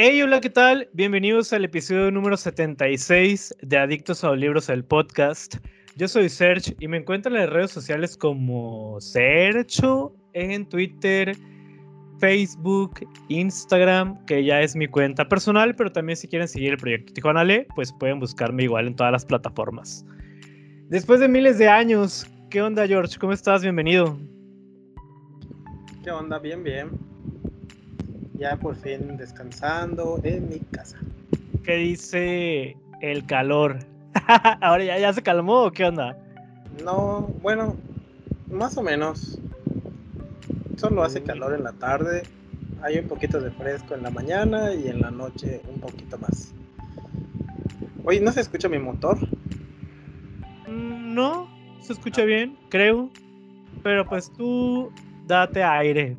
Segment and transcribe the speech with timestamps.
[0.00, 0.88] Hey, hola, ¿qué tal?
[0.92, 5.56] Bienvenidos al episodio número 76 de Adictos a los Libros, el podcast.
[5.96, 11.36] Yo soy Serge y me encuentro en las redes sociales como Sercho en Twitter,
[12.20, 17.12] Facebook, Instagram, que ya es mi cuenta personal, pero también si quieren seguir el proyecto
[17.14, 20.06] Tijuanale, pues pueden buscarme igual en todas las plataformas.
[20.90, 23.18] Después de miles de años, ¿qué onda George?
[23.18, 23.62] ¿Cómo estás?
[23.62, 24.16] Bienvenido.
[26.04, 26.38] ¿Qué onda?
[26.38, 27.07] Bien, bien
[28.38, 30.96] ya por fin descansando en mi casa.
[31.64, 33.78] ¿Qué dice el calor?
[34.60, 36.16] ¿Ahora ya, ya se calmó o qué onda?
[36.84, 37.76] No, bueno,
[38.50, 39.38] más o menos.
[40.76, 42.22] Solo hace calor en la tarde,
[42.82, 46.54] hay un poquito de fresco en la mañana y en la noche un poquito más.
[48.04, 49.18] Oye, ¿no se escucha mi motor?
[50.68, 51.48] Mm, no,
[51.80, 53.10] se escucha bien, creo.
[53.82, 54.92] Pero pues tú
[55.26, 56.16] date aire,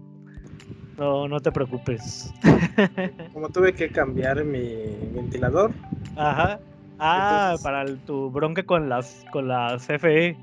[1.00, 2.34] no, no te preocupes.
[3.34, 4.76] Como tuve que cambiar mi
[5.14, 5.72] ventilador.
[6.16, 6.60] Ajá.
[7.00, 10.36] Ah, para tu bronca con las con las CFE.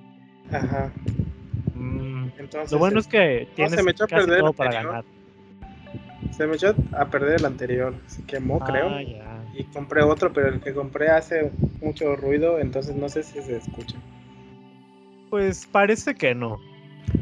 [0.50, 0.90] Ajá.
[1.74, 5.04] Mm, entonces, lo bueno es que tienes se me echó a perder todo para ganar.
[6.30, 9.00] Se me echó a perder el anterior, se quemó, ah, creo.
[9.00, 9.44] Ya.
[9.54, 11.50] Y compré otro, pero el que compré hace
[11.82, 13.96] mucho ruido, entonces no sé si se escucha.
[15.28, 16.58] Pues parece que no.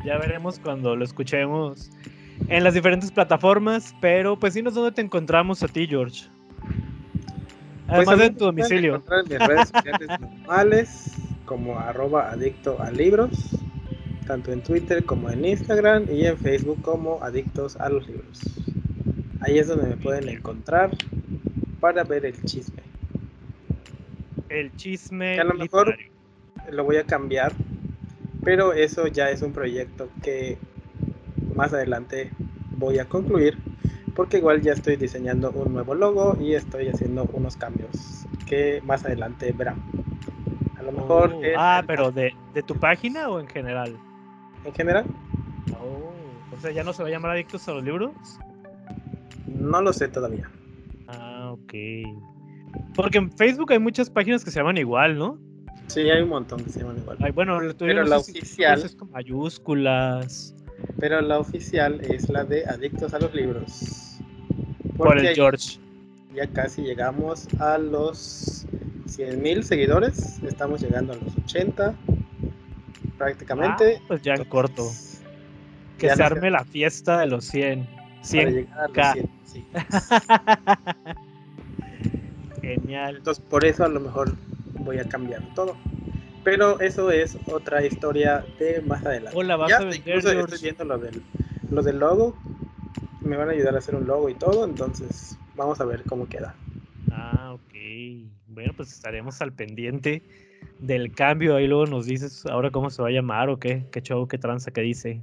[0.05, 1.91] Ya veremos cuando lo escuchemos
[2.49, 6.27] en las diferentes plataformas, pero pues nos dónde te encontramos a ti, George.
[7.87, 9.03] Pues Además de tu domicilio.
[9.11, 11.13] En mis redes sociales normales,
[11.45, 13.31] como arroba adicto a libros,
[14.27, 18.41] tanto en Twitter como en Instagram y en Facebook como adictos a los libros.
[19.41, 20.91] Ahí es donde me pueden encontrar
[21.81, 22.83] para ver el chisme.
[24.49, 25.35] El chisme.
[25.35, 25.99] Que a lo mejor
[26.71, 27.53] lo voy a cambiar,
[28.43, 30.57] pero eso ya es un proyecto que
[31.55, 32.31] más adelante
[32.77, 33.59] voy a concluir
[34.15, 39.05] porque igual ya estoy diseñando un nuevo logo y estoy haciendo unos cambios que más
[39.05, 39.83] adelante verán.
[40.79, 41.35] A lo mejor...
[41.35, 42.33] Oh, ah, pero de,
[42.67, 43.97] tu página o en general?
[44.65, 45.05] En general.
[45.73, 46.13] Oh,
[46.55, 48.13] o sea, ¿ya no se va a llamar Adictos a los Libros?
[49.47, 50.49] No lo sé todavía.
[51.09, 51.75] Ah, ok.
[52.95, 55.39] Porque en Facebook hay muchas páginas que se llaman igual, ¿no?
[55.89, 57.19] Sí, hay un montón que se llaman igual.
[57.33, 58.81] bueno, pero la oficial...
[58.83, 60.55] es con mayúsculas
[60.99, 64.19] pero la oficial es la de Adictos a los Libros.
[64.97, 65.79] Por el George.
[66.35, 68.67] Ya casi llegamos a los
[69.07, 71.95] 100.000 seguidores, estamos llegando a los 80
[73.19, 73.99] prácticamente.
[73.99, 74.91] Ah, pues ya en corto.
[75.99, 77.87] Que se arme la fiesta de los 100.
[78.23, 78.69] 100
[82.61, 83.17] Genial.
[83.17, 84.35] Entonces por eso a lo mejor
[84.81, 85.77] voy a cambiar todo.
[86.45, 89.37] Pero eso es otra historia de más adelante.
[89.37, 91.23] Hola, vas ya a vender, estoy viendo lo del,
[91.71, 92.37] lo del logo.
[93.23, 96.29] Me van a ayudar a hacer un logo y todo, entonces vamos a ver cómo
[96.29, 96.55] queda.
[97.11, 97.75] Ah, ok.
[98.49, 100.23] Bueno, pues estaremos al pendiente
[100.79, 101.57] del cambio.
[101.57, 104.37] Ahí luego nos dices ahora cómo se va a llamar o qué, qué show, qué
[104.37, 105.23] tranza, qué dice.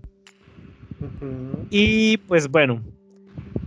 [1.69, 2.81] Y pues bueno,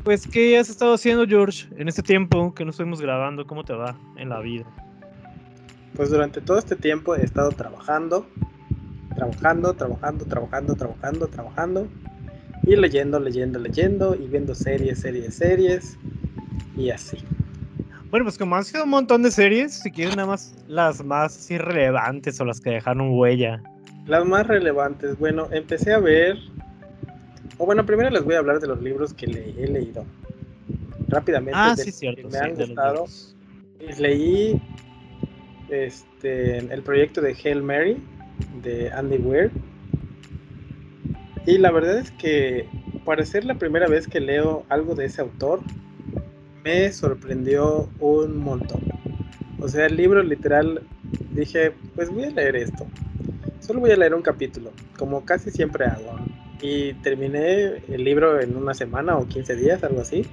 [0.03, 3.47] pues ¿qué has estado haciendo, George, en este tiempo que no estuvimos grabando?
[3.47, 4.67] ¿Cómo te va en la vida?
[5.97, 8.27] Pues durante todo este tiempo he estado trabajando,
[9.15, 11.89] trabajando, trabajando, trabajando, trabajando, trabajando
[12.65, 15.97] y leyendo, leyendo, leyendo y viendo series, series, series
[16.77, 17.19] y así.
[18.11, 21.51] Bueno, pues como han sido un montón de series, si quieren nada más las más
[21.51, 23.63] irrelevantes o las que dejaron huella.
[24.07, 26.39] Las más relevantes, bueno, empecé a ver,
[27.59, 30.05] o bueno, primero les voy a hablar de los libros que le he leído.
[31.09, 33.07] Rápidamente, ah, sí, cierto, me han gustado.
[33.99, 34.61] Leí
[35.69, 38.03] este, el proyecto de Hail Mary
[38.63, 39.51] de Andy Weir.
[41.47, 42.67] Y la verdad es que
[43.05, 45.61] para ser la primera vez que leo algo de ese autor,
[46.65, 48.81] me sorprendió un montón.
[49.61, 50.83] O sea, el libro literal,
[51.33, 52.87] dije, pues voy a leer esto.
[53.61, 56.17] Solo voy a leer un capítulo, como casi siempre hago.
[56.63, 60.25] Y terminé el libro en una semana o 15 días, algo así.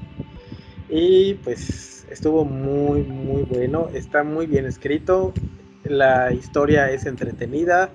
[0.90, 3.90] Y pues estuvo muy, muy bueno.
[3.94, 5.34] Está muy bien escrito.
[5.84, 7.90] La historia es entretenida.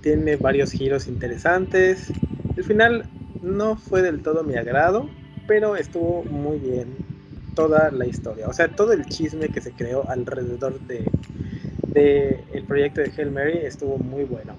[0.00, 2.12] Tiene varios giros interesantes.
[2.56, 3.08] El final
[3.42, 5.08] no fue del todo mi agrado,
[5.46, 6.96] pero estuvo muy bien.
[7.54, 8.48] toda la historia.
[8.48, 11.04] O sea, todo el chisme que se creó alrededor de,
[12.52, 14.56] el proyecto de Hail Mary estuvo muy bueno.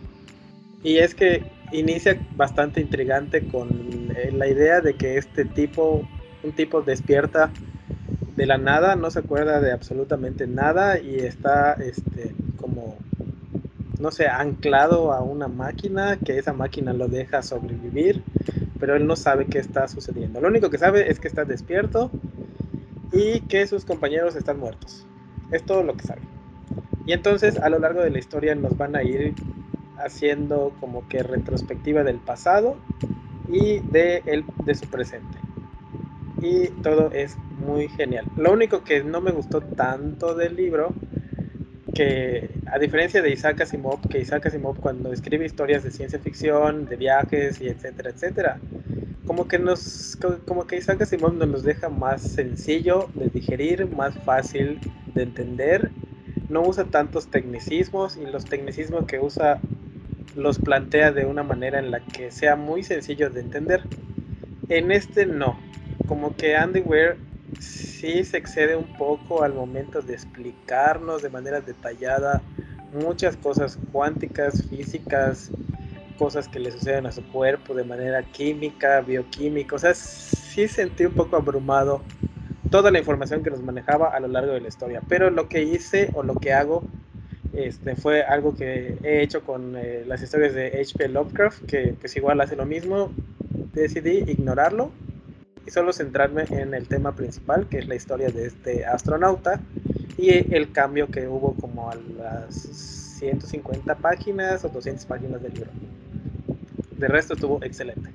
[0.81, 1.43] Y es que
[1.73, 3.67] inicia bastante intrigante con
[4.15, 6.07] eh, la idea de que este tipo,
[6.41, 7.51] un tipo despierta
[8.35, 12.97] de la nada, no se acuerda de absolutamente nada y está este, como,
[13.99, 18.23] no sé, anclado a una máquina, que esa máquina lo deja sobrevivir,
[18.79, 20.41] pero él no sabe qué está sucediendo.
[20.41, 22.11] Lo único que sabe es que está despierto
[23.13, 25.07] y que sus compañeros están muertos.
[25.51, 26.21] Es todo lo que sabe.
[27.05, 29.33] Y entonces a lo largo de la historia nos van a ir
[29.97, 32.75] haciendo como que retrospectiva del pasado
[33.47, 35.37] y de, el, de su presente.
[36.45, 38.25] Y todo es muy genial.
[38.37, 40.93] Lo único que no me gustó tanto del libro,
[41.95, 46.85] que a diferencia de Isaac Asimov, que Isaac Asimov cuando escribe historias de ciencia ficción,
[46.85, 48.59] de viajes y etcétera, etcétera,
[49.25, 54.79] como que nos como que Isaac Asimov nos deja más sencillo de digerir, más fácil
[55.15, 55.89] de entender.
[56.49, 59.59] No usa tantos tecnicismos y los tecnicismos que usa
[60.35, 63.81] los plantea de una manera en la que sea muy sencillo de entender.
[64.69, 65.57] En este no,
[66.07, 67.17] como que Andy Weir
[67.59, 72.41] sí se excede un poco al momento de explicarnos de manera detallada
[72.93, 75.51] muchas cosas cuánticas, físicas,
[76.17, 79.75] cosas que le suceden a su cuerpo de manera química, bioquímica.
[79.75, 82.01] O sea, sí sentí un poco abrumado
[82.69, 85.01] toda la información que nos manejaba a lo largo de la historia.
[85.07, 86.83] Pero lo que hice o lo que hago
[87.53, 91.09] este, fue algo que he hecho con eh, las historias de H.P.
[91.09, 93.11] Lovecraft, que pues igual hace lo mismo.
[93.73, 94.91] Decidí ignorarlo
[95.65, 99.59] y solo centrarme en el tema principal, que es la historia de este astronauta
[100.17, 102.55] y el cambio que hubo como a las
[103.19, 105.69] 150 páginas o 200 páginas del libro.
[106.97, 108.09] De resto estuvo excelente.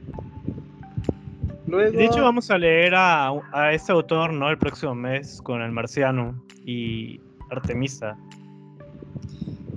[1.66, 1.96] Luego...
[1.96, 4.48] De hecho vamos a leer a, a este autor, ¿no?
[4.50, 7.20] El próximo mes con El Marciano y
[7.50, 8.16] Artemisa.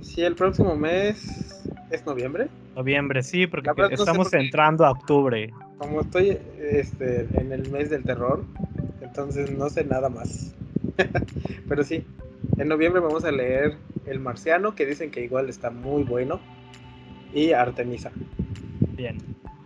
[0.00, 2.48] Sí, el próximo mes es noviembre.
[2.74, 5.52] Noviembre, sí, porque estamos entrando a octubre.
[5.84, 8.42] Como estoy este, en el mes del terror,
[9.02, 10.54] entonces no sé nada más.
[11.68, 12.06] Pero sí,
[12.56, 13.76] en noviembre vamos a leer
[14.06, 16.40] El Marciano, que dicen que igual está muy bueno,
[17.34, 18.12] y Artemisa.
[18.96, 19.18] Bien.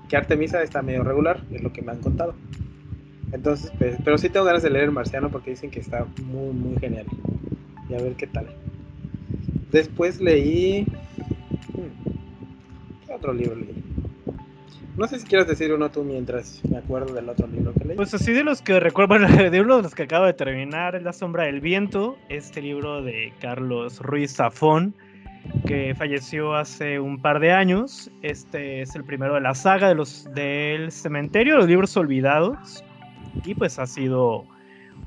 [0.08, 2.34] Que Artemisa está medio regular, es lo que me han contado.
[3.30, 6.52] Entonces, pues, pero sí tengo ganas de leer El Marciano porque dicen que está muy,
[6.52, 7.06] muy genial.
[7.88, 8.48] Y a ver qué tal.
[9.70, 10.84] Después leí.
[11.74, 13.84] Hmm, ¿Qué otro libro leí?
[14.98, 17.96] No sé si quieres decir uno tú mientras me acuerdo del otro libro que leí.
[17.96, 19.14] Pues así de los que recuerdo,
[19.50, 23.32] de uno de los que acabo de terminar, La sombra del viento, este libro de
[23.40, 24.92] Carlos Ruiz Zafón,
[25.68, 28.10] que falleció hace un par de años.
[28.22, 32.82] Este es el primero de la saga de los del cementerio los libros olvidados.
[33.44, 34.44] Y pues ha sido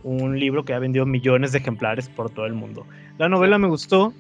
[0.04, 2.88] un libro que ha vendido millones de ejemplares por todo el mundo.
[3.18, 4.14] La novela me gustó,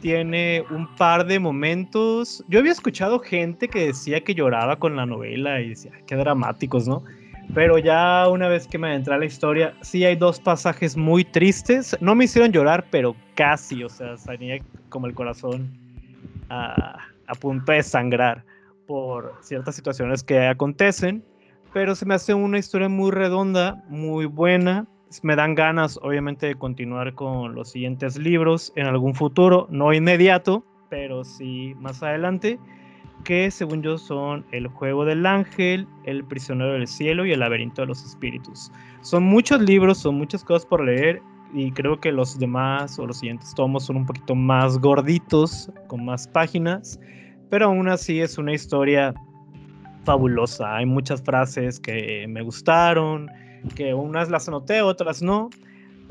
[0.00, 2.44] tiene un par de momentos.
[2.48, 6.86] Yo había escuchado gente que decía que lloraba con la novela y decía, qué dramáticos,
[6.86, 7.02] ¿no?
[7.54, 11.24] Pero ya una vez que me adentré a la historia, sí hay dos pasajes muy
[11.24, 11.96] tristes.
[12.00, 14.58] No me hicieron llorar, pero casi, o sea, salía
[14.88, 15.70] como el corazón
[16.48, 18.44] a, a punto de sangrar
[18.86, 21.24] por ciertas situaciones que acontecen.
[21.72, 24.86] Pero se me hace una historia muy redonda, muy buena
[25.22, 30.64] me dan ganas, obviamente, de continuar con los siguientes libros en algún futuro, no inmediato,
[30.88, 32.58] pero sí más adelante,
[33.24, 37.82] que según yo son El juego del ángel, El prisionero del cielo y El laberinto
[37.82, 38.70] de los espíritus.
[39.02, 41.22] Son muchos libros, son muchas cosas por leer
[41.52, 46.04] y creo que los demás o los siguientes tomos son un poquito más gorditos, con
[46.04, 46.98] más páginas,
[47.50, 49.14] pero aún así es una historia
[50.04, 50.76] fabulosa.
[50.76, 53.30] Hay muchas frases que me gustaron,
[53.74, 55.50] que unas las anoté, otras no.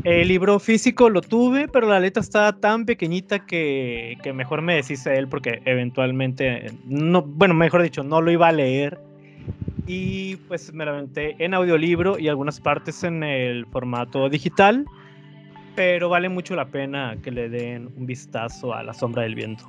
[0.03, 4.75] El libro físico lo tuve, pero la letra estaba tan pequeñita que, que mejor me
[4.75, 8.99] deshice él porque eventualmente, no, bueno, mejor dicho, no lo iba a leer.
[9.85, 14.85] Y pues me la aventé en audiolibro y algunas partes en el formato digital,
[15.75, 19.65] pero vale mucho la pena que le den un vistazo a La Sombra del Viento.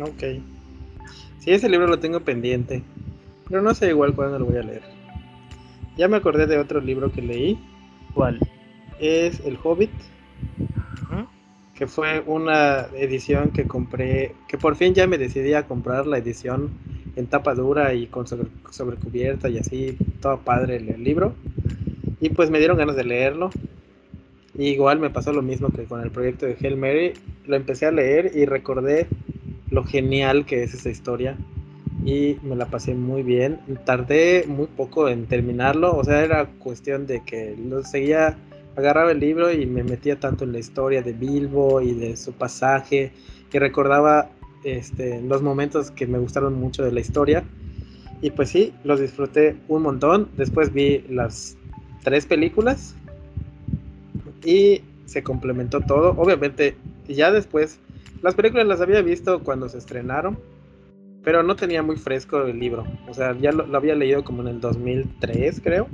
[0.00, 0.40] Ok.
[1.38, 2.82] Sí, ese libro lo tengo pendiente,
[3.48, 4.95] pero no sé igual cuándo lo voy a leer.
[5.96, 7.58] Ya me acordé de otro libro que leí.
[8.14, 8.38] ¿Cuál?
[9.00, 9.90] Es El Hobbit.
[11.74, 16.16] Que fue una edición que compré, que por fin ya me decidí a comprar la
[16.16, 16.70] edición
[17.16, 21.34] en tapa dura y con sobrecubierta y así, todo padre el, libro.
[22.18, 23.50] Y pues me dieron ganas de leerlo.
[24.54, 27.12] igual me pasó lo mismo que con el proyecto de Hail Mary.
[27.46, 29.06] Lo empecé a leer y recordé
[29.70, 31.36] lo genial que es esa historia
[32.04, 33.60] y me la pasé muy bien.
[33.84, 38.36] Tardé muy poco en terminarlo, o sea, era cuestión de que lo seguía,
[38.76, 42.32] agarraba el libro y me metía tanto en la historia de Bilbo y de su
[42.32, 43.12] pasaje,
[43.50, 44.30] que recordaba
[44.64, 47.44] este, los momentos que me gustaron mucho de la historia.
[48.22, 50.28] Y pues sí, los disfruté un montón.
[50.36, 51.56] Después vi las
[52.02, 52.94] tres películas
[54.44, 56.14] y se complementó todo.
[56.16, 56.76] Obviamente,
[57.08, 57.78] ya después,
[58.22, 60.38] las películas las había visto cuando se estrenaron
[61.26, 62.84] pero no tenía muy fresco el libro.
[63.08, 65.88] O sea, ya lo, había leído como en el 2003, creo.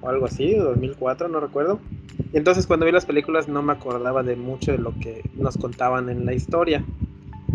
[0.00, 1.80] O algo así, 2004, no recuerdo.
[2.32, 5.58] Y entonces cuando vi las películas no me acordaba de mucho de lo que nos
[5.58, 6.84] contaban en la historia.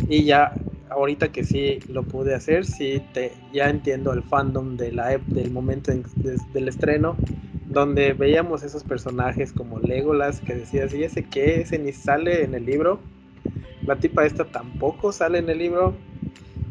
[0.09, 0.55] Y ya
[0.89, 5.51] ahorita que sí lo pude hacer, sí te, ya entiendo el fandom de la, del
[5.51, 7.15] momento del estreno,
[7.65, 11.61] donde veíamos esos personajes como Legolas, que decías, ¿y ese qué?
[11.61, 12.99] Ese ni sale en el libro.
[13.85, 15.95] La tipa esta tampoco sale en el libro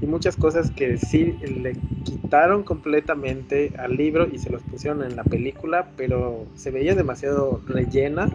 [0.02, 5.14] y muchas cosas que sí le quitaron completamente al libro y se los pusieron en
[5.14, 8.28] la película, pero se veía demasiado rellena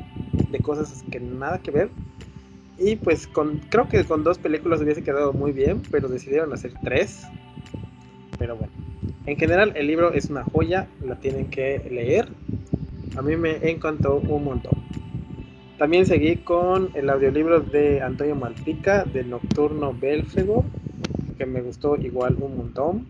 [0.50, 1.90] de cosas que nada que ver.
[2.80, 6.72] Y pues con, creo que con dos películas hubiese quedado muy bien, pero decidieron hacer
[6.84, 7.28] tres.
[8.40, 8.72] Pero bueno,
[9.26, 12.30] en general el libro es una joya, la tienen que leer.
[13.18, 14.88] A mí me encantó un montón.
[15.78, 20.64] También seguí con el audiolibro de Antonio Malpica de Nocturno Belfego
[21.38, 23.06] que me gustó igual un montón.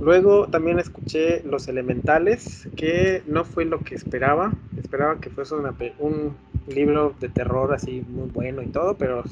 [0.00, 4.52] Luego también escuché Los Elementales, que no fue lo que esperaba.
[4.80, 5.54] Esperaba que fuese
[5.98, 6.36] un
[6.68, 9.24] libro de terror así muy bueno y todo, pero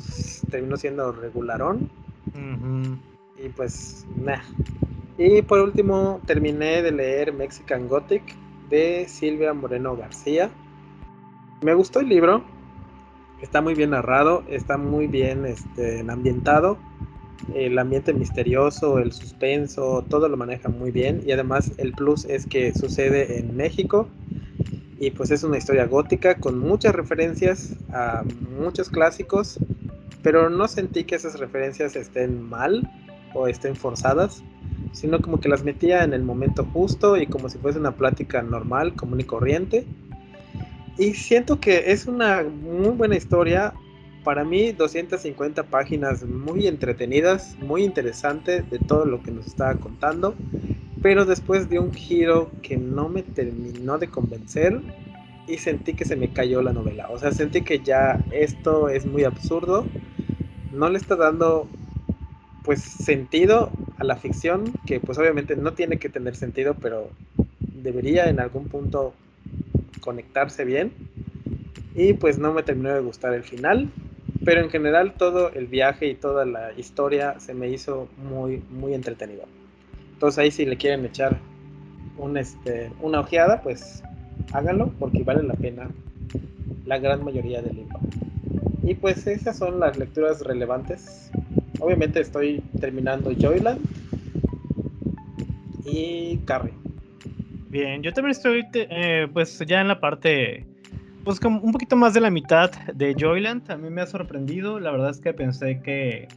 [0.51, 1.89] terminó siendo regularón.
[3.43, 4.43] Y pues, nada.
[5.19, 8.23] Y por último, terminé de leer Mexican Gothic
[8.69, 10.51] de Silvia Moreno García.
[11.63, 12.45] Me gustó el libro,
[13.41, 16.77] está muy bien narrado, está muy bien este, ambientado
[17.55, 21.23] el ambiente misterioso, el suspenso, todo lo maneja muy bien.
[21.27, 24.09] Y además el plus es que sucede en México.
[24.99, 28.25] Y pues es una historia gótica con muchas referencias a
[28.59, 29.59] muchos clásicos,
[30.23, 32.91] pero no sentí que esas referencias estén mal
[33.35, 34.43] o estén forzadas,
[34.93, 38.43] sino como que las metía en el momento justo y como si fuese una plática
[38.43, 39.85] normal, común y corriente.
[40.99, 43.75] Y siento que es una muy buena historia,
[44.27, 50.35] para mí 250 páginas muy entretenidas, muy interesantes de todo lo que nos estaba contando,
[51.01, 54.81] pero después de un giro que no me terminó de convencer
[55.47, 57.09] y sentí que se me cayó la novela.
[57.11, 59.87] O sea, sentí que ya esto es muy absurdo,
[60.73, 61.69] no le está dando
[62.65, 67.11] pues sentido a la ficción, que pues obviamente no tiene que tener sentido, pero
[67.61, 69.15] debería en algún punto
[70.01, 70.91] conectarse bien.
[71.95, 73.89] Y pues no me terminó de gustar el final
[74.47, 78.95] pero en general todo el viaje y toda la historia se me hizo muy, muy
[78.95, 79.43] entretenido.
[80.13, 81.37] Entonces ahí si le quieren echar
[82.17, 84.05] un, este, una ojeada, pues
[84.53, 85.91] háganlo porque vale la pena
[86.85, 87.99] la gran mayoría del libro.
[88.85, 91.33] Y pues esas son las lecturas relevantes.
[91.81, 93.81] Obviamente estoy terminando Joyland
[95.85, 96.73] y Carrie.
[97.69, 100.65] Bien, yo también estoy eh, pues ya en la parte
[101.27, 103.69] pues como un poquito más de la mitad de Joyland.
[103.69, 104.79] A mí me ha sorprendido.
[104.79, 106.29] La verdad es que pensé que,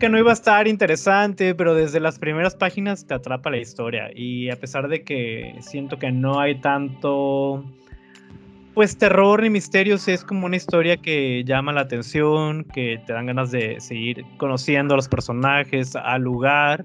[0.00, 4.10] que no iba a estar interesante, pero desde las primeras páginas te atrapa la historia.
[4.12, 7.64] Y a pesar de que siento que no hay tanto
[8.74, 13.26] pues terror ni misterios, es como una historia que llama la atención, que te dan
[13.26, 16.84] ganas de seguir conociendo a los personajes, al lugar.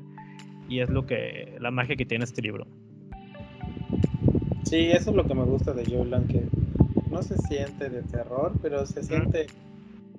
[0.69, 2.67] Y es lo que la magia que tiene este libro.
[4.65, 6.43] Sí, eso es lo que me gusta de Joyland, que
[7.11, 9.47] no se siente de terror, pero se siente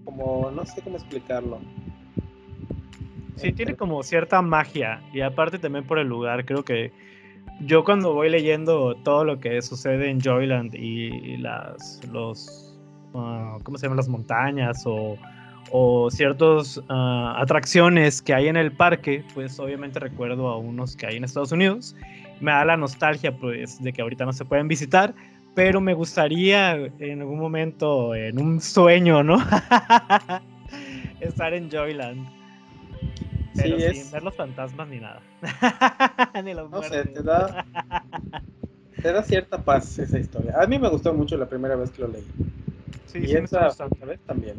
[0.05, 1.61] como, no sé cómo explicarlo.
[3.37, 6.91] Sí, tiene como cierta magia y aparte también por el lugar, creo que
[7.61, 12.77] yo cuando voy leyendo todo lo que sucede en Joyland y las, los,
[13.13, 13.97] uh, ¿cómo se llaman?
[13.97, 15.17] Las montañas o,
[15.71, 21.07] o ciertas uh, atracciones que hay en el parque, pues obviamente recuerdo a unos que
[21.07, 21.95] hay en Estados Unidos.
[22.41, 25.15] Me da la nostalgia pues de que ahorita no se pueden visitar,
[25.55, 29.39] pero me gustaría en algún momento, en un sueño, ¿no?
[31.21, 32.27] Estar en Joyland.
[33.57, 35.21] Pero sin ver los fantasmas ni nada.
[36.45, 37.65] ni los no sé, te da,
[39.03, 40.55] te da cierta paz esa historia.
[40.61, 42.27] A mí me gustó mucho la primera vez que lo leí.
[43.07, 43.71] Sí, y sí, esa
[44.07, 44.57] vez también.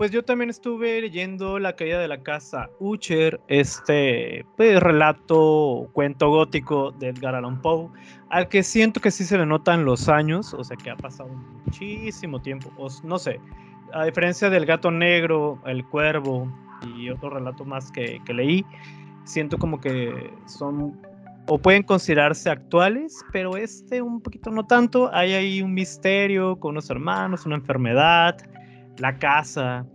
[0.00, 6.30] Pues yo también estuve leyendo La caída de la casa Ucher, este pues, relato, cuento
[6.30, 7.90] gótico de Edgar Allan Poe,
[8.30, 11.28] al que siento que sí se le notan los años, o sea que ha pasado
[11.66, 12.72] muchísimo tiempo,
[13.04, 13.40] no sé,
[13.92, 16.50] a diferencia del gato negro, el cuervo
[16.96, 18.64] y otro relato más que, que leí,
[19.24, 20.98] siento como que son
[21.46, 25.10] o pueden considerarse actuales, pero este un poquito no tanto.
[25.12, 28.38] Hay ahí un misterio con unos hermanos, una enfermedad,
[29.00, 29.86] la casa.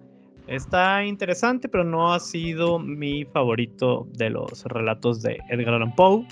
[0.47, 6.25] Está interesante, pero no ha sido mi favorito de los relatos de Edgar Allan Poe.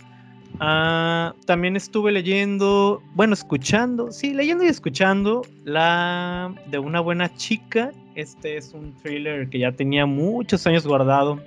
[0.59, 7.91] Ah, también estuve leyendo, bueno, escuchando, sí, leyendo y escuchando la de una buena chica.
[8.15, 11.41] Este es un thriller que ya tenía muchos años guardado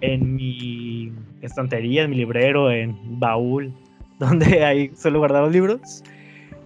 [0.00, 3.72] en mi estantería, en mi librero, en baúl,
[4.18, 6.02] donde ahí suelo guardar los libros.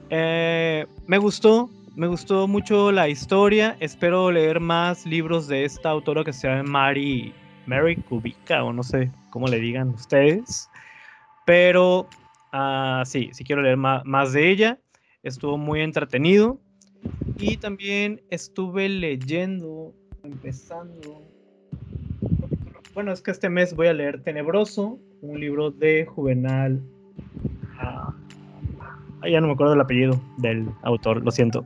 [0.09, 3.77] Eh, me gustó, me gustó mucho la historia.
[3.81, 7.33] Espero leer más libros de esta autora que se llama Mary,
[7.65, 10.69] Mary Kubica, o no sé cómo le digan ustedes.
[11.47, 12.07] Pero
[12.53, 14.79] uh, sí, sí quiero leer más, de ella.
[15.23, 16.61] Estuvo muy entretenido.
[17.39, 21.23] Y también estuve leyendo, empezando.
[22.93, 26.83] Bueno, es que este mes voy a leer Tenebroso, un libro de Juvenal.
[29.29, 31.65] Ya no me acuerdo el apellido del autor, lo siento.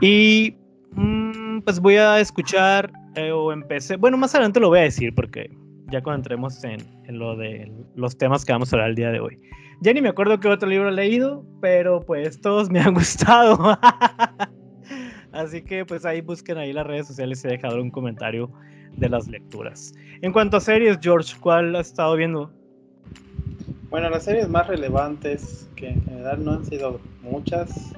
[0.00, 0.56] Y
[0.92, 3.96] mm, pues voy a escuchar eh, o empecé.
[3.96, 5.50] Bueno, más adelante lo voy a decir porque
[5.90, 9.10] ya cuando entremos en, en, lo de los temas que vamos a hablar el día
[9.10, 9.38] de hoy.
[9.80, 13.78] Ya ni me acuerdo qué otro libro he leído, pero pues todos me han gustado.
[15.32, 18.50] Así que pues ahí busquen ahí las redes sociales y dejado un comentario
[18.96, 19.92] de las lecturas.
[20.22, 22.52] En cuanto a series, George, ¿cuál has estado viendo?
[23.94, 27.92] Bueno, las series más relevantes, que en general no han sido muchas,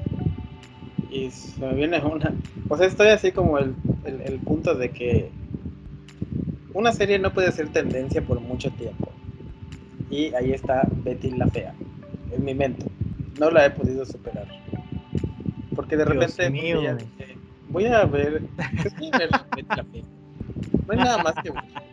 [1.10, 2.34] y se me viene una.
[2.68, 3.74] O sea, estoy así como el,
[4.04, 5.30] el, el punto de que
[6.74, 9.10] una serie no puede ser tendencia por mucho tiempo.
[10.10, 11.72] Y ahí está Betty la Fea,
[12.30, 12.84] en mi mente.
[13.40, 14.48] No la he podido superar.
[15.74, 16.76] Porque de Dios repente mío.
[16.76, 17.36] voy a, eh,
[17.70, 18.42] voy a ver.
[18.84, 20.02] es que ver Betty la Fea.
[20.86, 21.85] No hay nada más que ver.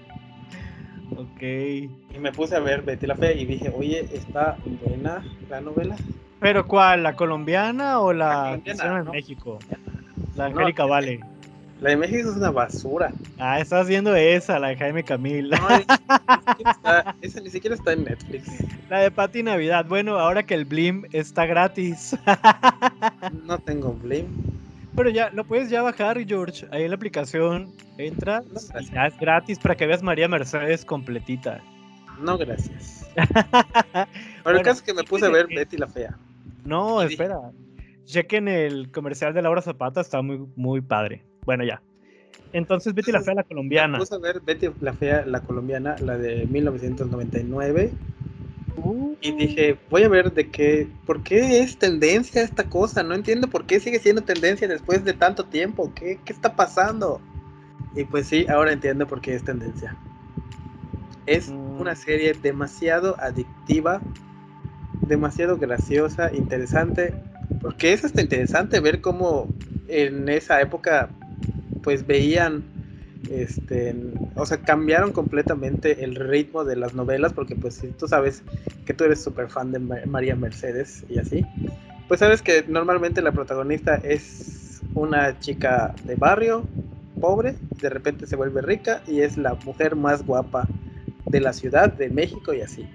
[1.23, 1.41] Ok.
[1.41, 1.89] Y
[2.19, 5.95] me puse a ver Betty la Fea y dije, oye, está buena la novela.
[6.39, 7.03] ¿Pero cuál?
[7.03, 9.11] ¿La colombiana o la, colombiana, ¿no?
[9.11, 9.59] México?
[10.35, 11.19] La No, Angélica Vale.
[11.81, 13.11] La de México es una basura.
[13.37, 15.49] Ah, estás viendo esa, la de Jaime Camil.
[15.49, 15.83] No, ni
[16.71, 18.47] está- esa ni siquiera está en Netflix.
[18.89, 19.85] La de Pati Navidad.
[19.85, 22.15] Bueno, ahora que el Blim está gratis.
[23.45, 24.25] No tengo Blim.
[24.95, 26.67] Pero ya lo puedes ya bajar, George.
[26.71, 28.71] Ahí en la aplicación y gracias.
[28.91, 31.61] ya es gratis para que veas María Mercedes completita.
[32.19, 33.07] No, gracias.
[33.15, 34.07] Pero
[34.43, 36.15] Bueno, el caso es que me puse a ver Betty la Fea.
[36.63, 37.39] No, Y dije- espera.
[38.05, 41.23] Chequen el comercial de Laura Zapata, está muy, muy padre.
[41.45, 41.81] Bueno, ya.
[42.51, 43.97] Entonces, Betty la Fea, la Me colombiana.
[43.97, 47.91] puse a ver Betty la Fea, la colombiana, la de 1999.
[48.77, 53.03] Uh, Y dije, voy a ver de qué, por qué es tendencia esta cosa.
[53.03, 55.91] No entiendo por qué sigue siendo tendencia después de tanto tiempo.
[55.95, 57.21] ¿Qué, qué está pasando?
[57.95, 59.95] Y pues sí, ahora entiendo por qué es tendencia.
[61.25, 61.79] Es Mm.
[61.81, 64.01] una serie demasiado adictiva,
[65.07, 67.13] demasiado graciosa, interesante.
[67.61, 69.47] Porque es hasta interesante ver cómo
[69.87, 71.09] en esa época
[71.83, 72.63] pues veían
[73.29, 73.95] este
[74.35, 78.43] o sea cambiaron completamente el ritmo de las novelas porque pues si tú sabes
[78.85, 81.45] que tú eres súper fan de Ma- María Mercedes y así
[82.07, 86.65] pues sabes que normalmente la protagonista es una chica de barrio
[87.21, 90.67] pobre de repente se vuelve rica y es la mujer más guapa
[91.25, 92.85] de la ciudad de México y así.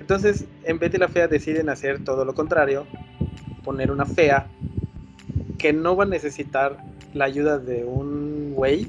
[0.00, 2.86] Entonces en Betty la Fea deciden hacer todo lo contrario
[3.64, 4.48] poner una fea
[5.58, 6.76] que no va a necesitar
[7.14, 8.31] la ayuda de un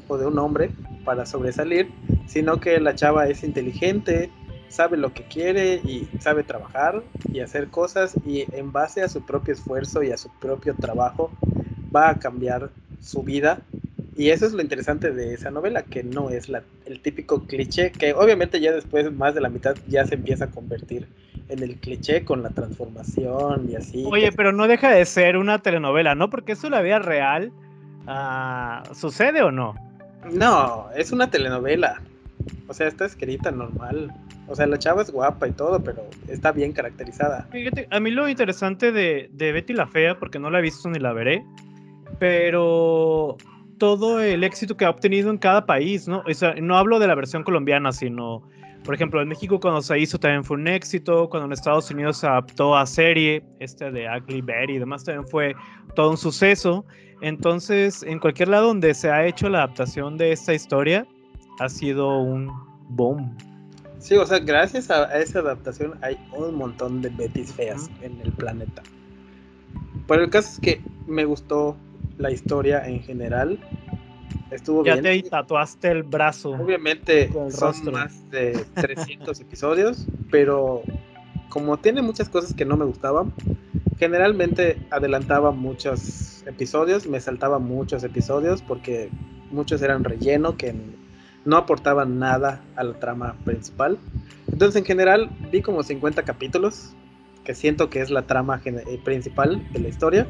[0.07, 0.69] o de un hombre
[1.03, 1.89] para sobresalir,
[2.27, 4.29] sino que la chava es inteligente,
[4.69, 9.25] sabe lo que quiere y sabe trabajar y hacer cosas y en base a su
[9.25, 11.31] propio esfuerzo y a su propio trabajo
[11.93, 12.69] va a cambiar
[13.01, 13.61] su vida.
[14.15, 16.47] Y eso es lo interesante de esa novela, que no es
[16.85, 20.51] el típico cliché, que obviamente ya después más de la mitad ya se empieza a
[20.51, 21.07] convertir
[21.49, 24.03] en el cliché con la transformación y así.
[24.05, 26.29] Oye, pero no deja de ser una telenovela, ¿no?
[26.29, 27.51] Porque eso la vida real
[28.07, 29.75] ah, sucede o no.
[30.31, 32.01] No, es una telenovela.
[32.67, 34.13] O sea, está escrita normal.
[34.47, 37.47] O sea, la chava es guapa y todo, pero está bien caracterizada.
[37.51, 40.89] Fíjate, a mí lo interesante de, de Betty la Fea, porque no la he visto
[40.89, 41.45] ni la veré,
[42.19, 43.37] pero
[43.77, 46.23] todo el éxito que ha obtenido en cada país, ¿no?
[46.27, 48.43] O sea, no hablo de la versión colombiana, sino,
[48.83, 52.17] por ejemplo, en México cuando se hizo también fue un éxito, cuando en Estados Unidos
[52.17, 55.55] se adaptó a serie, este de Ugly Betty y demás también fue
[55.95, 56.85] todo un suceso.
[57.21, 61.07] Entonces, en cualquier lado donde se ha hecho la adaptación de esta historia,
[61.59, 62.51] ha sido un
[62.89, 63.37] boom.
[63.99, 68.19] Sí, o sea, gracias a, a esa adaptación hay un montón de Betis feas en
[68.21, 68.83] el planeta.
[70.07, 71.77] Pero el caso es que me gustó
[72.17, 73.59] la historia en general.
[74.53, 75.23] Estuvo ya bien.
[75.23, 76.51] te tatuaste el brazo.
[76.51, 77.91] Obviamente el son rostro.
[77.91, 80.83] más de 300 episodios, pero
[81.49, 83.31] como tiene muchas cosas que no me gustaban,
[83.97, 89.09] generalmente adelantaba muchos episodios, me saltaba muchos episodios porque
[89.51, 90.73] muchos eran relleno que
[91.45, 93.97] no aportaban nada a la trama principal.
[94.51, 96.93] Entonces en general vi como 50 capítulos,
[97.43, 100.27] que siento que es la trama eh, principal de la historia,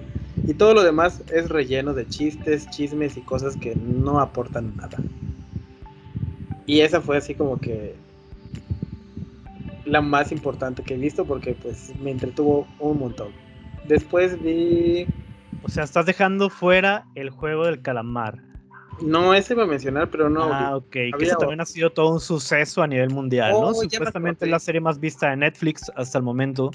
[0.47, 4.97] y todo lo demás es relleno de chistes, chismes y cosas que no aportan nada.
[6.65, 7.95] Y esa fue así como que
[9.85, 13.31] la más importante que he visto porque pues me entretuvo un montón.
[13.87, 15.05] Después vi...
[15.61, 18.39] O sea, estás dejando fuera el juego del calamar.
[19.01, 20.43] No, ese iba a mencionar, pero no.
[20.43, 20.89] ah, ok.
[20.89, 23.81] Que eso también ha sido todo un suceso a nivel mundial, Oh, ¿no?
[23.81, 26.71] me Supuestamente es la serie más vista de Netflix hasta el momento.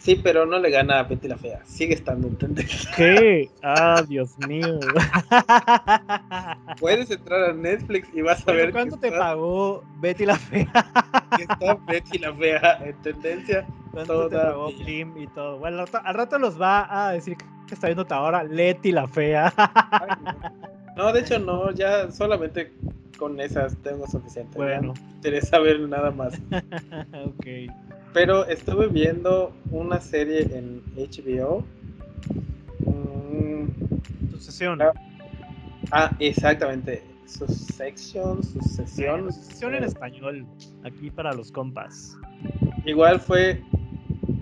[0.00, 1.60] Sí, pero no le gana a Betty la Fea.
[1.66, 2.90] Sigue estando en tendencia.
[2.96, 3.50] ¿Qué?
[3.62, 4.80] Ah, Dios mío.
[6.80, 10.36] Puedes entrar a Netflix y vas a ver ¿Cuánto que te está, pagó Betty la
[10.36, 10.72] Fea?
[11.36, 13.66] que está Betty la Fea en tendencia.
[13.92, 14.52] ¿Cuánto te Todavía.
[14.52, 15.58] pagó y todo?
[15.58, 17.36] Bueno, al rato, al rato los va a decir
[17.68, 19.52] que está viendo ahora Leti la Fea.
[19.56, 20.70] Ay, no.
[20.96, 22.72] No, de hecho no, ya solamente
[23.18, 24.56] con esas tengo suficiente.
[24.56, 24.94] Bueno.
[24.94, 26.32] no interesa ver nada más.
[27.26, 27.46] ok.
[28.12, 31.64] Pero estuve viendo una serie en HBO.
[32.80, 33.66] Mm,
[34.32, 34.82] Sucesión.
[34.82, 34.92] Ah,
[35.92, 37.02] ah, exactamente.
[37.26, 39.32] Succession, sucesión.
[39.32, 40.46] Sucesión en español.
[40.84, 42.16] Aquí para los compas.
[42.84, 43.62] Igual fue.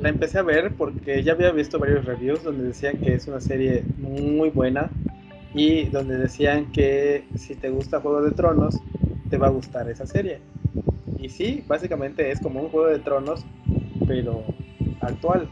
[0.01, 3.41] La empecé a ver porque ya había visto varios reviews donde decían que es una
[3.41, 4.91] serie muy buena
[5.55, 8.81] y donde decían que si te gusta Juego de Tronos,
[9.29, 10.41] te va a gustar esa serie.
[11.29, 13.45] Y sí, básicamente es como un Juego de Tronos,
[14.07, 14.45] pero
[15.03, 15.47] actual.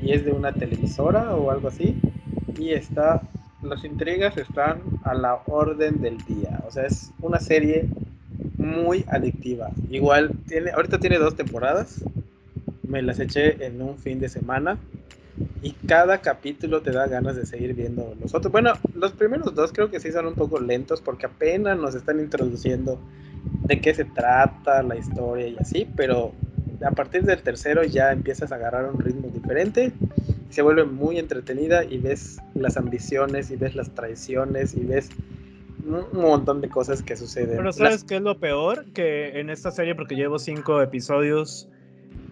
[0.00, 2.00] Y es de una televisora o algo así.
[2.58, 3.20] Y está.
[3.62, 6.64] Las intrigas están a la orden del día.
[6.66, 7.86] O sea, es una serie
[8.56, 9.70] muy adictiva.
[9.90, 12.02] Igual tiene, ahorita tiene dos temporadas.
[12.82, 14.78] Me las eché en un fin de semana.
[15.62, 18.50] Y cada capítulo te da ganas de seguir viendo los otros.
[18.50, 22.18] Bueno, los primeros dos creo que sí son un poco lentos porque apenas nos están
[22.18, 22.98] introduciendo
[23.64, 26.32] de qué se trata la historia y así, pero
[26.84, 29.92] a partir del tercero ya empiezas a agarrar un ritmo diferente
[30.50, 35.10] y se vuelve muy entretenida y ves las ambiciones y ves las traiciones y ves
[35.84, 37.50] un montón de cosas que suceden.
[37.56, 38.86] Pero Las- ¿sabes qué es lo peor?
[38.92, 41.68] Que en esta serie, porque llevo cinco episodios,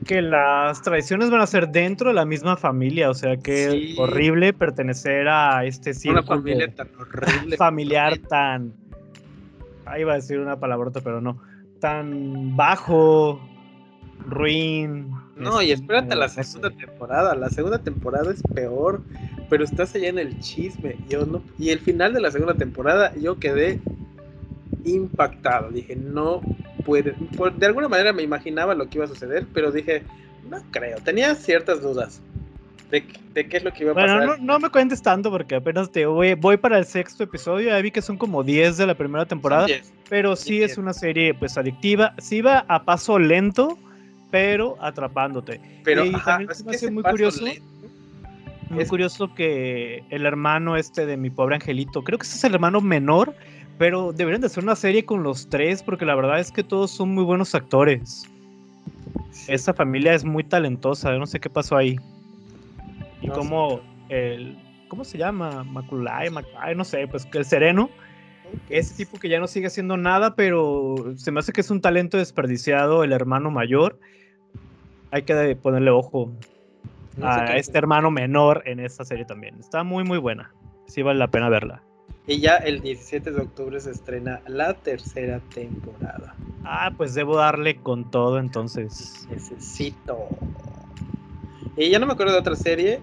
[0.07, 3.11] que las traiciones van a ser dentro de la misma familia.
[3.11, 3.97] O sea, que Sí.
[3.99, 7.57] horrible pertenecer a este una círculo familia tan horrible.
[7.57, 8.73] familiar tan...
[9.91, 11.41] Ahí iba a decir una palabrota, pero no.
[11.81, 13.41] Tan bajo,
[14.27, 15.11] ruin.
[15.37, 17.35] No, y este, espérate a la segunda temporada.
[17.35, 19.03] La segunda temporada es peor,
[19.49, 20.97] pero estás allá en el chisme.
[21.09, 23.81] Yo no, y el final de la segunda temporada yo quedé
[24.85, 25.71] impactado.
[25.71, 26.41] Dije, no
[26.85, 27.13] puede.
[27.37, 30.03] por- de alguna manera me imaginaba lo que iba a suceder, pero dije,
[30.49, 30.99] no creo.
[30.99, 32.21] Tenía ciertas dudas
[32.91, 34.39] de, de qué es lo que iba a Bueno, pasar.
[34.41, 37.69] no, no me cuentes tanto porque apenas te voy, voy para el sexto episodio.
[37.69, 39.67] Ya vi que son como 10 de la primera temporada.
[40.09, 42.15] Pero sí es una serie pues adictiva.
[42.19, 43.79] Sí va a paso lento,
[44.31, 45.61] pero atrapándote.
[45.85, 47.45] Pero Y ajá, también es me hace muy curioso.
[47.45, 47.63] lento-
[48.71, 52.45] Muy Es- curioso que el hermano este de mi pobre angelito, creo que ese es
[52.45, 53.35] el hermano menor,
[53.79, 56.91] pero deberían de hacer una serie con los tres porque la verdad es que todos
[56.93, 58.25] son muy buenos actores.
[59.49, 61.99] Esta familia es muy talentosa, yo no sé qué pasó ahí.
[63.21, 63.41] Y No sé.
[63.41, 65.65] como el ¿cómo se llama?
[65.65, 67.91] Maculay, Macay, no sé, pues el sereno
[68.69, 71.81] ese tipo que ya no sigue haciendo nada, pero se me hace que es un
[71.81, 73.99] talento desperdiciado el hermano mayor.
[75.11, 76.33] Hay que ponerle ojo
[77.17, 79.57] No sé a este hermano menor en esta serie también.
[79.59, 80.53] Está muy, muy buena.
[80.87, 81.83] Sí vale la pena verla.
[82.27, 86.35] Y ya el 17 de octubre se estrena la tercera temporada.
[86.65, 89.27] Ah, pues debo darle con todo entonces.
[89.31, 90.29] Necesito.
[91.77, 93.01] Y ya no me acuerdo de otra serie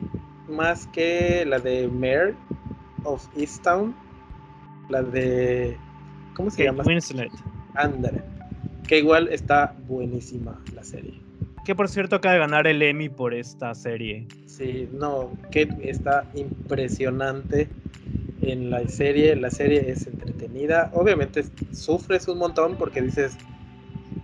[0.47, 2.35] más que la de Mayor
[3.03, 3.95] of Easttown.
[4.89, 5.77] La de.
[6.35, 6.83] ¿Cómo se Kate llama?
[6.85, 7.31] Winslet.
[7.75, 8.21] Ándale.
[8.87, 11.19] Que igual está buenísima la serie.
[11.65, 14.25] Que por cierto acaba de ganar el Emmy por esta serie.
[14.45, 17.67] Sí, no, Kate está impresionante
[18.41, 19.35] en la serie.
[19.35, 20.89] La serie es entretenida.
[20.93, 23.37] Obviamente sufres un montón porque dices,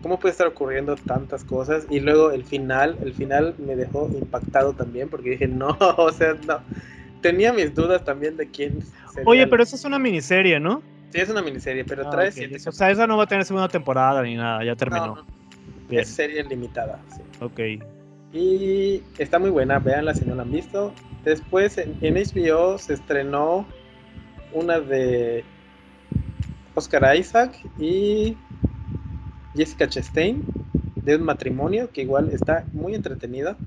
[0.03, 1.87] ¿cómo puede estar ocurriendo tantas cosas?
[1.89, 6.35] Y luego el final, el final me dejó impactado también porque dije, no, o sea,
[6.45, 6.59] no.
[7.21, 10.83] Tenía mis dudas también de quién sería Oye, el- pero esa es una miniserie, ¿no?
[11.09, 12.33] Sí, es una miniserie, pero Ah, trae ok.
[12.33, 15.15] siete O sea, esa no va a tener segunda temporada ni nada, ya terminó.
[15.15, 15.25] no,
[15.87, 16.01] Bien.
[16.01, 17.21] es serie limitada, sí.
[17.39, 17.59] Ok.
[18.33, 20.93] Y está muy buena, véanla si no la han visto.
[21.23, 23.65] Después en, en HBO se estrenó
[24.51, 25.45] una de
[26.75, 28.35] Oscar Isaac y
[29.55, 30.43] Jessica Chastain
[30.95, 33.57] de un matrimonio que igual está muy entretenida.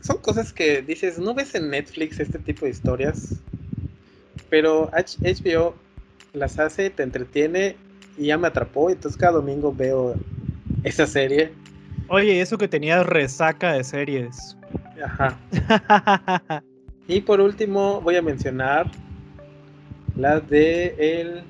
[0.00, 3.40] Son cosas que dices, no ves en Netflix este tipo de historias,
[4.50, 5.74] pero HBO
[6.34, 7.76] las hace, te entretiene
[8.18, 8.90] y ya me atrapó.
[8.90, 10.14] Entonces cada domingo veo
[10.82, 11.52] esa serie.
[12.08, 14.56] Oye, eso que tenía resaca de series.
[15.02, 15.38] Ajá.
[17.08, 18.90] y por último voy a mencionar
[20.16, 21.42] la de El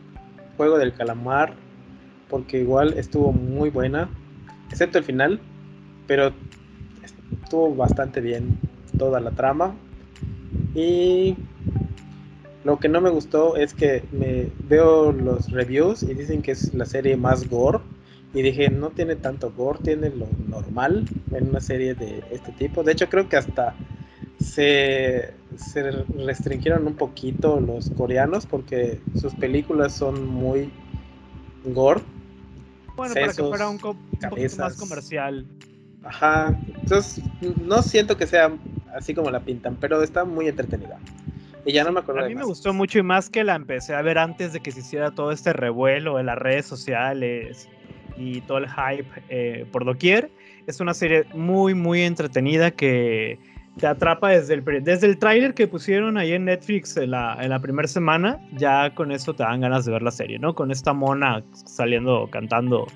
[0.57, 1.55] Juego del Calamar,
[2.35, 4.09] porque igual estuvo muy buena,
[4.69, 5.39] excepto el final,
[6.09, 6.33] pero
[7.45, 8.59] estuvo bastante bien
[8.99, 9.77] toda la trama.
[10.75, 11.37] Y
[12.65, 16.75] lo que no me gustó es que me veo los reviews y dicen que es
[16.75, 17.79] la serie más gore.
[18.35, 22.83] Y dije, no tiene tanto gore, tiene lo normal en una serie de este tipo.
[22.83, 23.77] De hecho, creo que hasta
[24.41, 25.91] se, se
[26.27, 30.69] restringieron un poquito los coreanos porque sus películas son muy
[31.65, 32.01] gore.
[32.97, 35.47] Bueno, para que fuera un, poquito más comercial.
[36.05, 38.53] Ajá, entonces no siento que sea
[38.95, 40.99] así como la pintan, pero está muy entretenida.
[41.65, 42.25] Y ya no me acuerdo.
[42.25, 44.71] A mí me gustó mucho y más que la empecé a ver antes de que
[44.71, 47.69] se hiciera todo este revuelo en las redes sociales
[48.17, 50.31] y todo el hype eh, por doquier.
[50.67, 53.39] Es una serie muy, muy entretenida que
[53.79, 57.51] te atrapa desde el, desde el tráiler que pusieron ahí en Netflix en la, en
[57.51, 58.39] la primera semana.
[58.53, 60.55] Ya con eso te dan ganas de ver la serie, ¿no?
[60.55, 62.87] Con esta mona saliendo, cantando.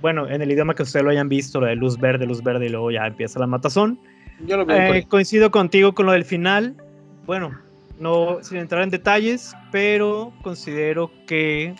[0.00, 2.66] Bueno, en el idioma que ustedes lo hayan visto, lo de luz verde, luz verde,
[2.66, 3.98] y luego ya empieza la matazón.
[4.46, 6.74] Yo lo veo eh, coincido contigo con lo del final.
[7.26, 7.58] Bueno,
[7.98, 11.74] no sin entrar en detalles, pero considero que,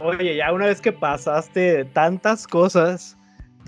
[0.00, 3.17] oye, ya una vez que pasaste tantas cosas,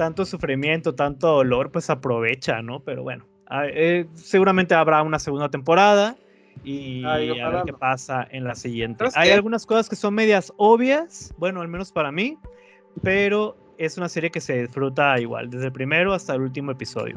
[0.01, 2.81] tanto sufrimiento, tanto dolor, pues aprovecha, ¿no?
[2.81, 3.27] Pero bueno,
[3.67, 6.17] eh, seguramente habrá una segunda temporada
[6.65, 9.05] y a ver qué pasa en la siguiente.
[9.15, 12.39] Hay algunas cosas que son medias obvias, bueno, al menos para mí,
[13.03, 17.17] pero es una serie que se disfruta igual, desde el primero hasta el último episodio.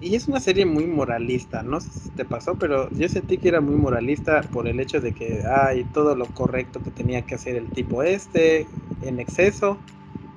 [0.00, 3.48] Y es una serie muy moralista, no sé si te pasó, pero yo sentí que
[3.48, 7.34] era muy moralista por el hecho de que hay todo lo correcto que tenía que
[7.34, 8.68] hacer el tipo este
[9.02, 9.78] en exceso,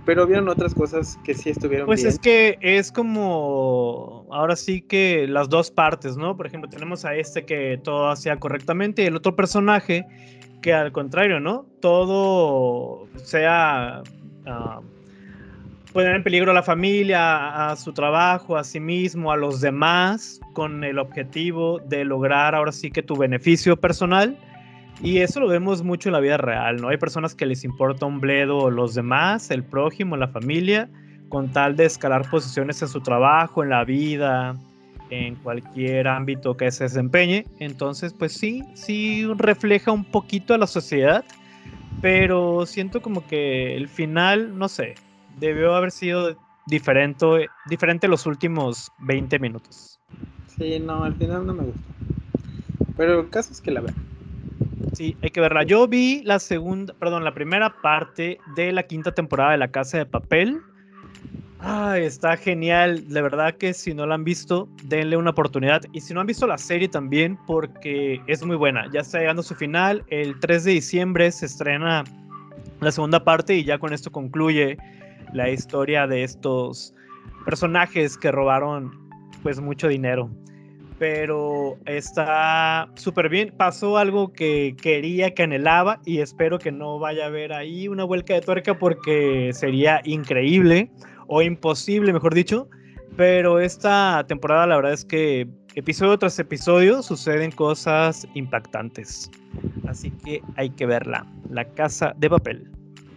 [0.05, 2.09] pero vieron otras cosas que sí estuvieron pues bien.
[2.09, 6.35] Es que es como ahora sí que las dos partes, ¿no?
[6.35, 10.05] Por ejemplo, tenemos a este que todo hacía correctamente y el otro personaje
[10.61, 11.65] que al contrario, ¿no?
[11.79, 14.03] Todo sea
[14.45, 14.81] uh,
[15.91, 20.39] poner en peligro a la familia, a, su trabajo, a sí mismo, a los demás,
[20.53, 24.37] con el objetivo de lograr ahora sí que tu beneficio personal.
[25.01, 26.89] Y eso lo vemos mucho en la vida real, ¿no?
[26.89, 30.89] Hay personas que les importa un bledo los demás, el prójimo, la familia,
[31.29, 34.55] con tal de escalar posiciones en su trabajo, en la vida,
[35.09, 37.45] en cualquier ámbito que se desempeñe.
[37.59, 41.23] Entonces, pues sí, sí refleja un poquito a la sociedad,
[42.01, 44.95] pero siento como que el final, no sé,
[45.39, 49.99] debió haber sido diferente, diferente los últimos 20 minutos.
[50.57, 51.81] Sí, no, al final no me gustó.
[52.97, 54.10] Pero el caso es que la vean.
[54.93, 55.63] Sí, hay que verla.
[55.63, 59.97] Yo vi la segunda, perdón, la primera parte de la quinta temporada de La Casa
[59.97, 60.59] de Papel.
[61.59, 63.07] Ay, está genial.
[63.07, 65.83] De verdad que si no la han visto, denle una oportunidad.
[65.93, 68.89] Y si no han visto la serie también, porque es muy buena.
[68.91, 70.03] Ya está llegando su final.
[70.07, 72.03] El 3 de diciembre se estrena
[72.79, 74.77] la segunda parte y ya con esto concluye
[75.33, 76.95] la historia de estos
[77.45, 78.91] personajes que robaron
[79.43, 80.29] pues mucho dinero.
[81.01, 83.51] Pero está súper bien.
[83.57, 88.03] Pasó algo que quería, que anhelaba y espero que no vaya a haber ahí una
[88.03, 90.91] vuelta de tuerca porque sería increíble
[91.25, 92.69] o imposible, mejor dicho.
[93.17, 99.31] Pero esta temporada la verdad es que episodio tras episodio suceden cosas impactantes.
[99.87, 101.25] Así que hay que verla.
[101.49, 102.69] La casa de papel.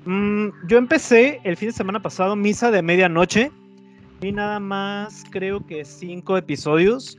[0.06, 3.52] Mm, yo empecé el fin de semana pasado Misa de Medianoche.
[4.22, 7.18] Y nada más, creo que cinco episodios.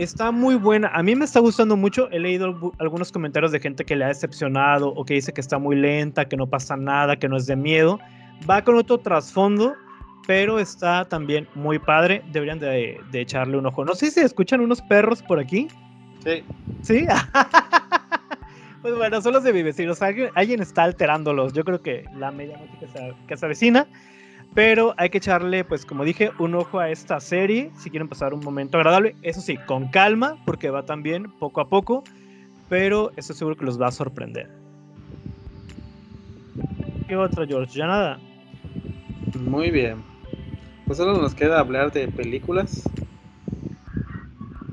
[0.00, 0.88] Está muy buena.
[0.94, 2.10] A mí me está gustando mucho.
[2.10, 5.58] He leído algunos comentarios de gente que le ha decepcionado o que dice que está
[5.58, 7.98] muy lenta, que no pasa nada, que no es de miedo.
[8.48, 9.74] Va con otro trasfondo,
[10.26, 12.22] pero está también muy padre.
[12.32, 13.84] Deberían de, de echarle un ojo.
[13.84, 15.68] No sé si escuchan unos perros por aquí.
[16.24, 16.42] Sí.
[16.82, 17.06] ¿Sí?
[18.82, 19.92] Pues bueno, son los de mi vecino.
[20.34, 21.52] alguien, está alterándolos.
[21.52, 23.86] Yo creo que la medianoche que se, que se avecina.
[24.54, 28.34] Pero hay que echarle, pues como dije, un ojo a esta serie si quieren pasar
[28.34, 29.14] un momento agradable.
[29.22, 32.02] Eso sí, con calma, porque va también poco a poco.
[32.68, 34.48] Pero estoy seguro que los va a sorprender.
[37.08, 37.78] ¿Qué otra, George?
[37.78, 38.20] ¿Ya nada?
[39.40, 40.02] Muy bien.
[40.86, 42.82] Pues solo nos queda hablar de películas.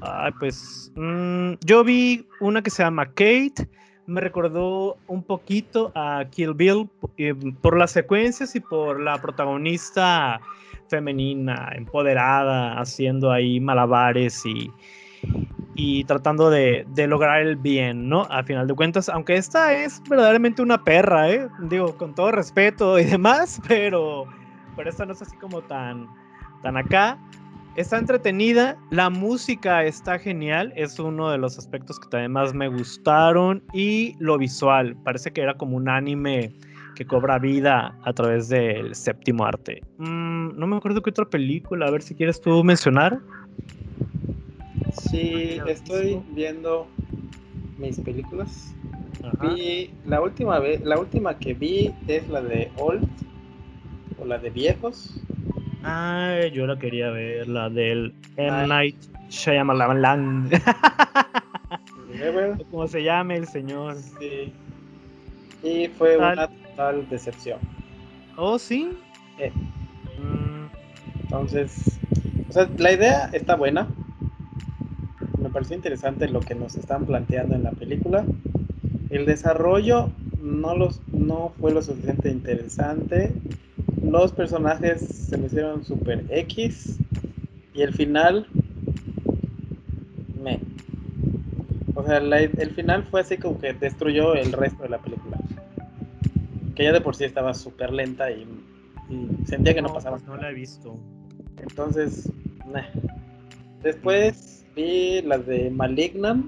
[0.02, 3.68] Ay, pues mm, yo vi una que se llma Kate,
[4.08, 10.40] me recordó un poquito a Kill Bill eh, por las secuencias y por la protagonista
[10.90, 14.72] femenina, empoderada, haciendo ahí malabares y,
[15.76, 18.22] y tratando de, de, lograr el bien, ¿no?
[18.30, 21.50] A final de cuentas, aunque esta es verdaderamente una perra, ¿eh?
[21.60, 24.26] Digo, con todo respeto y demás, pero,
[24.78, 26.08] pero esta no es así como tan,
[26.64, 27.18] tan acá.
[27.78, 32.68] Está entretenida, la música está genial, es uno de los aspectos que también más me
[32.70, 36.52] gustaron y lo visual, parece que era como un anime
[36.96, 39.84] que cobra vida a través del séptimo arte.
[40.00, 43.20] Mm, no me acuerdo qué otra película, a ver si quieres tú mencionar.
[45.12, 46.88] Sí, estoy viendo
[47.78, 48.74] mis películas.
[49.40, 53.08] Vi la última vez, la última que vi es la de Old
[54.20, 55.22] o la de Viejos.
[55.90, 58.68] Ay, yo la quería ver, la del M.
[58.68, 58.98] Night
[59.30, 60.50] Shyamalan.
[62.72, 63.96] Como se llame el señor.
[63.96, 64.52] Sí.
[65.64, 67.60] Y fue una total decepción.
[68.36, 68.98] ¿Oh, sí?
[69.40, 69.52] Eh.
[70.20, 70.68] Mm.
[71.22, 71.98] Entonces,
[72.50, 73.88] o sea, la idea está buena.
[75.40, 78.26] Me pareció interesante lo que nos están planteando en la película.
[79.10, 80.10] El desarrollo
[80.42, 83.32] no, los, no fue lo suficiente interesante
[84.10, 86.98] los personajes se me hicieron super X
[87.74, 88.48] y el final
[90.42, 90.60] me
[91.96, 95.38] o sea el final fue así como que destruyó el resto de la película
[96.78, 98.48] que ya de por sí estaba súper lenta y,
[99.46, 100.96] sentía que no, pasaba pues no la he visto.
[101.60, 102.32] Entonces
[103.82, 106.46] después vi la de Malignant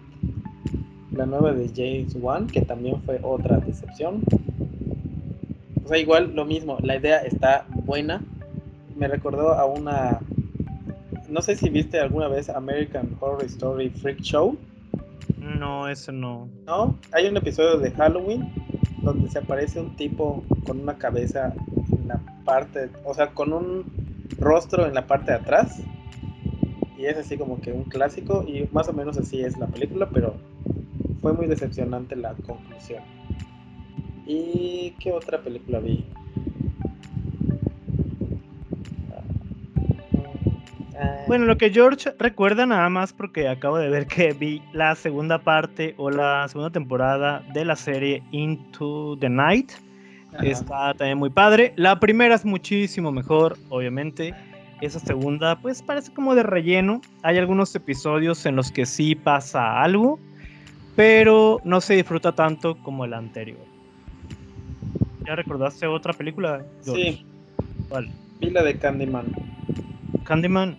[1.13, 4.22] la nueva de James Wan que también fue otra decepción
[5.89, 8.21] o sea, igual lo mismo, la idea está buena.
[8.95, 10.19] Me recordó a una.
[11.28, 14.56] No sé si viste alguna vez American Horror Story Freak Show.
[15.39, 16.47] No, eso no.
[16.67, 18.54] No, hay un episodio de Halloween
[19.02, 21.56] donde se aparece un tipo con una cabeza
[21.91, 23.84] en la parte, o sea, con un
[24.38, 25.82] rostro en la parte de atrás.
[26.99, 30.08] Y es así como que un clásico y más o menos así es la película,
[30.13, 30.36] pero
[31.19, 33.02] fue muy decepcionante la conclusión.
[34.29, 36.05] ¿Y qué otra película vi?
[40.95, 44.93] Ah, bueno, lo que George recuerda nada más porque acabo de ver que vi la
[44.93, 49.71] segunda parte o la segunda temporada de la serie Into the Night.
[50.43, 51.73] Está también muy padre.
[51.75, 54.35] La primera es muchísimo mejor, obviamente.
[54.79, 57.01] Esa segunda, pues parece como de relleno.
[57.23, 60.19] Hay algunos episodios en los que sí pasa algo,
[60.95, 63.68] pero no se disfruta tanto como el anterior.
[65.29, 66.65] ¿Ya recordaste otra película?
[66.81, 67.23] Sí.
[67.87, 68.09] ¿Cuál?
[68.39, 69.27] Vi la de Candyman.
[70.23, 70.75] Candyman.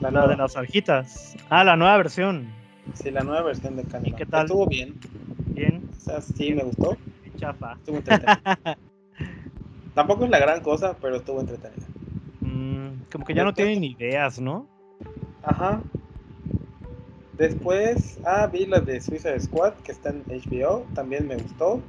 [0.00, 1.36] La, de las abejitas.
[1.50, 2.48] Ah, la nueva versión.
[2.94, 4.14] Sí, la nueva versión de Candyman.
[4.14, 4.46] ¿Y qué tal?
[4.46, 4.94] Estuvo bien.
[5.48, 5.90] Bien.
[5.94, 6.96] O sea, sí, me gustó.
[7.36, 7.74] Chafa.
[7.74, 8.56] Estuvo entretenida.
[9.94, 11.86] Tampoco es la gran cosa, pero estuvo entretenida.
[12.40, 14.66] Mm, como que ya no tienen ideas, ¿no?
[15.42, 15.82] Ajá.
[17.36, 21.82] Después, ah, vi la de Suicide Squad, que está en HBO, también me gustó.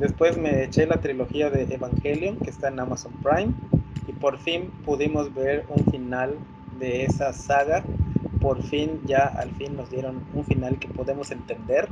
[0.00, 3.52] Después me eché la trilogía de Evangelion que está en Amazon Prime
[4.08, 6.36] y por fin pudimos ver un final
[6.78, 7.84] de esa saga.
[8.40, 11.86] Por fin, ya al fin nos dieron un final que podemos entender.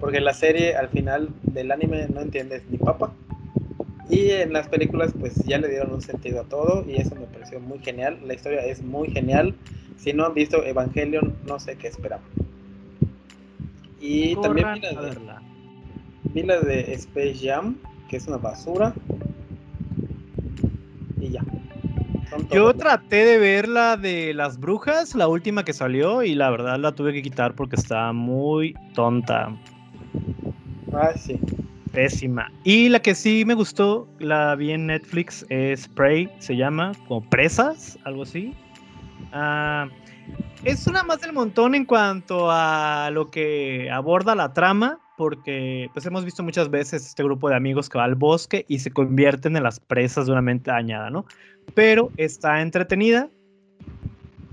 [0.00, 3.12] Porque la serie, al final del anime, no entiendes ni papa.
[4.08, 6.86] Y en las películas, pues ya le dieron un sentido a todo.
[6.88, 8.18] Y eso me pareció muy genial.
[8.26, 9.54] La historia es muy genial.
[9.98, 12.20] Si no han visto Evangelion, no sé qué esperar.
[14.00, 14.66] Y también
[16.34, 17.76] Vi la de Space Jam,
[18.08, 18.94] que es una basura.
[21.20, 21.44] Y ya.
[22.50, 26.78] Yo traté de ver la de las brujas, la última que salió, y la verdad
[26.78, 29.54] la tuve que quitar porque estaba muy tonta.
[30.94, 31.38] Ah, sí.
[31.92, 32.50] Pésima.
[32.64, 37.22] Y la que sí me gustó, la vi en Netflix, es Prey, se llama, como
[37.28, 38.54] presas, algo así.
[39.32, 39.88] Ah,
[40.64, 46.06] es una más del montón en cuanto a lo que aborda la trama, porque pues
[46.06, 49.56] hemos visto muchas veces este grupo de amigos que va al bosque y se convierten
[49.56, 51.26] en las presas de una mente dañada, ¿no?
[51.74, 53.28] Pero está entretenida,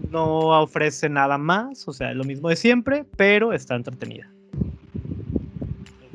[0.09, 4.29] no ofrece nada más, o sea, lo mismo de siempre, pero está entretenida.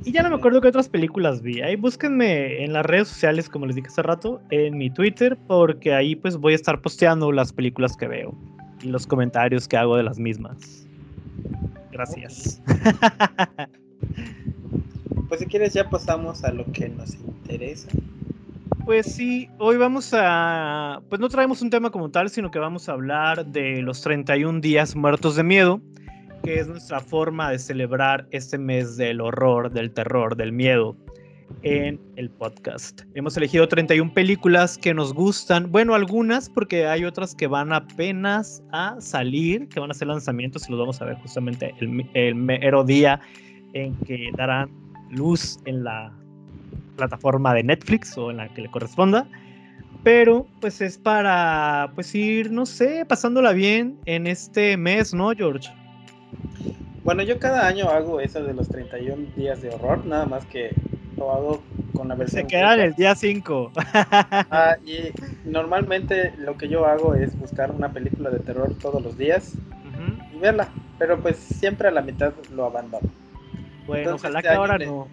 [0.05, 1.63] Y ya no me acuerdo qué otras películas vi.
[1.63, 5.95] Ahí búsquenme en las redes sociales, como les dije hace rato, en mi Twitter, porque
[5.95, 8.35] ahí pues voy a estar posteando las películas que veo
[8.83, 10.87] y los comentarios que hago de las mismas.
[11.91, 12.61] Gracias.
[15.29, 17.89] Pues si quieres ya pasamos a lo que nos interesa.
[18.85, 21.01] Pues sí, hoy vamos a...
[21.09, 24.61] Pues no traemos un tema como tal, sino que vamos a hablar de los 31
[24.61, 25.81] días muertos de miedo,
[26.43, 30.97] que es nuestra forma de celebrar este mes del horror, del terror, del miedo
[31.63, 33.03] en el podcast.
[33.15, 38.63] Hemos elegido 31 películas que nos gustan, bueno, algunas porque hay otras que van apenas
[38.73, 42.35] a salir, que van a ser lanzamientos y los vamos a ver justamente el, el
[42.35, 43.21] mero día
[43.75, 44.71] en que darán
[45.11, 46.13] luz en la
[46.97, 49.27] plataforma de Netflix o en la que le corresponda.
[50.03, 55.71] Pero pues es para pues ir, no sé, pasándola bien en este mes, ¿no, George?
[57.05, 60.75] Bueno, yo cada año hago eso de los 31 días de horror, nada más que
[61.17, 61.63] lo hago
[61.95, 62.43] con la versión.
[62.43, 63.73] Se quedan el día 5.
[63.95, 65.11] ah, y
[65.49, 69.55] normalmente lo que yo hago es buscar una película de terror todos los días
[70.35, 70.69] y verla,
[70.99, 73.09] pero pues siempre a la mitad lo abandono.
[73.87, 75.09] Bueno, ojalá este que ahora no.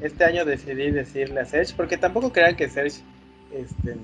[0.00, 3.00] Este año decidí decirle a Serge, porque tampoco crean que Serge
[3.52, 3.96] este,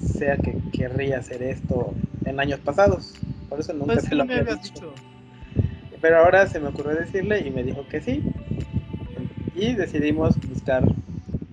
[0.00, 1.92] sea que querría hacer esto
[2.24, 3.14] en años pasados.
[3.48, 4.92] Por eso nunca pues se lo había dicho.
[6.00, 8.22] Pero ahora se me ocurrió decirle y me dijo que sí.
[9.54, 10.84] Y decidimos buscar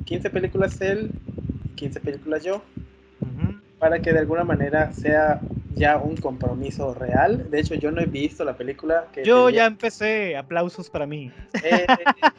[0.06, 1.12] 15 películas él,
[1.76, 2.64] 15 películas yo,
[3.80, 5.40] para que de alguna manera sea
[5.76, 7.50] ya un compromiso real.
[7.50, 9.08] De hecho, yo no he visto la película.
[9.12, 11.32] Que yo ya empecé, aplausos para mí.
[11.64, 11.86] Eh,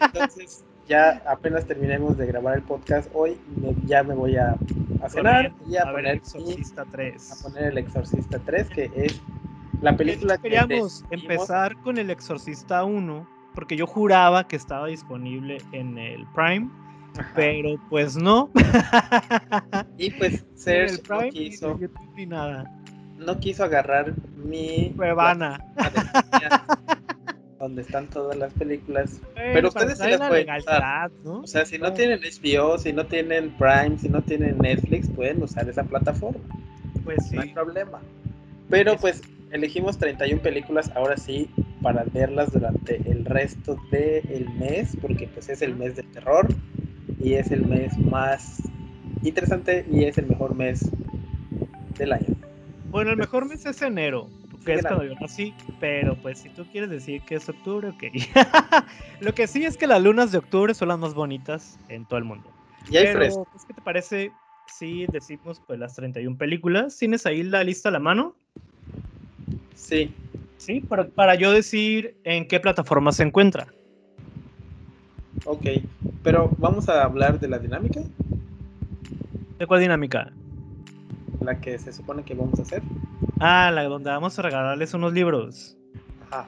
[0.01, 3.39] entonces, ya apenas terminemos de grabar el podcast hoy,
[3.87, 4.57] ya me voy a,
[5.09, 7.33] cenar y a, poner el Exorcista 3.
[7.33, 9.21] A poner el Exorcista 3, que es
[9.81, 15.59] la película que queríamos empezar con el Exorcista 1, porque yo juraba que estaba disponible
[15.73, 16.71] en el Prime.
[17.35, 18.51] Pero pues no.
[19.99, 21.79] y pues Serge no quiso.
[22.17, 22.65] Ni nada.
[23.25, 24.93] No quiso agarrar mi.
[24.97, 25.65] Cuevana.
[27.63, 29.21] donde están todas las películas.
[29.37, 31.13] Pero, ustedes se las pueden usar.
[31.23, 31.43] ¿no?
[31.43, 35.41] O sea, si no tienen HBO, si no tienen Prime, si no tienen Netflix, pueden
[35.41, 36.41] usar esa plataforma.
[37.05, 37.37] Pues sí.
[37.37, 38.01] No hay problema.
[38.69, 41.49] Pero pues elegimos 31 películas ahora sí
[41.83, 46.49] para verlas durante el resto del mes, porque pues es el mes del terror
[47.21, 48.61] y es el mes más
[49.23, 50.91] interesante y es el mejor mes
[51.97, 52.35] del año.
[52.93, 54.29] Bueno, el mejor mes es enero,
[54.65, 58.05] que es cuando yo nací, pero pues si tú quieres decir que es octubre, ok.
[59.21, 62.19] Lo que sí es que las lunas de octubre son las más bonitas en todo
[62.19, 62.53] el mundo.
[62.91, 64.33] Y hay pero, pues, ¿qué te parece
[64.67, 66.97] si decimos pues las 31 películas?
[66.97, 68.37] ¿Tienes ahí la lista a la mano?
[69.75, 70.15] Sí.
[70.59, 73.67] Sí, para, para yo decir en qué plataforma se encuentra.
[75.45, 75.67] Ok,
[76.23, 78.01] pero vamos a hablar de la dinámica.
[79.59, 80.33] ¿De cuál dinámica?
[81.45, 82.83] La que se supone que vamos a hacer.
[83.41, 85.77] Ah, la donde vamos a regalarles unos libros.
[86.31, 86.47] Ajá.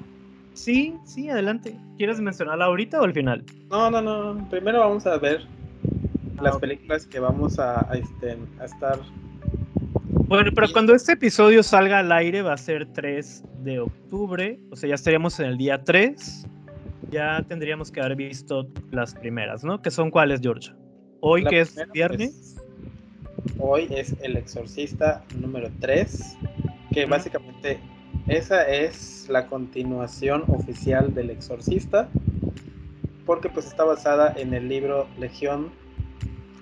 [0.53, 1.77] Sí, sí, adelante.
[1.97, 3.45] ¿Quieres mencionarla ahorita o al final?
[3.71, 4.49] No, no, no.
[4.51, 5.47] Primero vamos a ver
[6.41, 9.01] las películas que vamos a, a, este, a estar
[10.27, 14.77] bueno, pero cuando este episodio salga al aire va a ser 3 de octubre, o
[14.77, 16.47] sea, ya estaríamos en el día 3.
[17.11, 19.83] Ya tendríamos que haber visto las primeras, ¿no?
[19.83, 20.73] ¿Que son cuáles, George?
[21.21, 22.57] Hoy, que es viernes.
[23.59, 26.37] Hoy es El Exorcista número 3,
[26.93, 27.79] que básicamente
[28.27, 32.09] esa es la continuación oficial del Exorcista,
[33.27, 35.71] porque pues está basada en el libro Legión,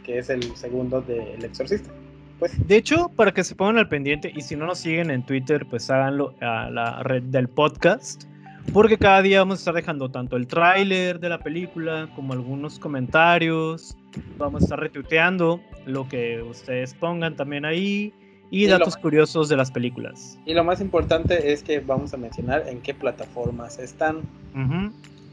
[0.04, 1.90] que es el segundo del Exorcista.
[2.38, 2.66] Pues.
[2.66, 5.64] De hecho, para que se pongan al pendiente y si no nos siguen en Twitter,
[5.70, 8.24] pues háganlo a la red del podcast.
[8.72, 12.78] Porque cada día vamos a estar dejando tanto el tráiler de la película como algunos
[12.78, 13.96] comentarios.
[14.38, 18.12] Vamos a estar retuiteando lo que ustedes pongan también ahí
[18.50, 20.38] y, datos curiosos de las películas.
[20.44, 24.22] Y lo más importante es que vamos a mencionar en qué plataformas están.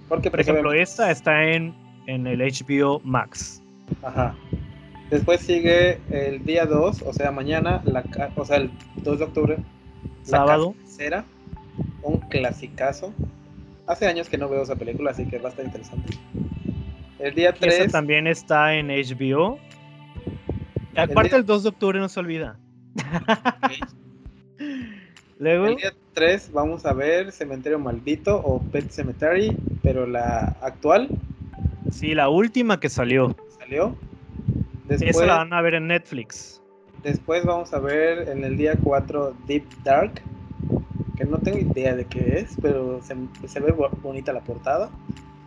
[0.07, 1.73] Porque, por ejemplo, esta está en,
[2.07, 3.61] en el HBO Max.
[4.01, 4.35] Ajá.
[5.09, 8.05] Después sigue el día 2, o sea, mañana, la,
[8.35, 9.57] o sea, el 2 de octubre.
[10.23, 10.75] Sábado.
[10.85, 11.25] Será
[12.03, 13.13] un clasicazo.
[13.87, 16.17] Hace años que no veo esa película, así que va a estar interesante.
[17.19, 17.91] El día 3.
[17.91, 19.59] también está en HBO.
[20.95, 22.57] Aparte, el, 2 de octubre no se olvida.
[25.39, 25.67] Luego.
[25.67, 31.09] El día 3 vamos a ver Cementerio Maldito o Pet Cemetery, pero la actual.
[31.91, 33.35] Sí, la última que salió.
[33.57, 33.95] Salió.
[34.87, 36.61] Después, Esa la van a ver en Netflix.
[37.03, 40.21] Después vamos a ver en el día 4 Deep Dark,
[41.15, 44.89] que no tengo idea de qué es, pero se, ve bonita la portada.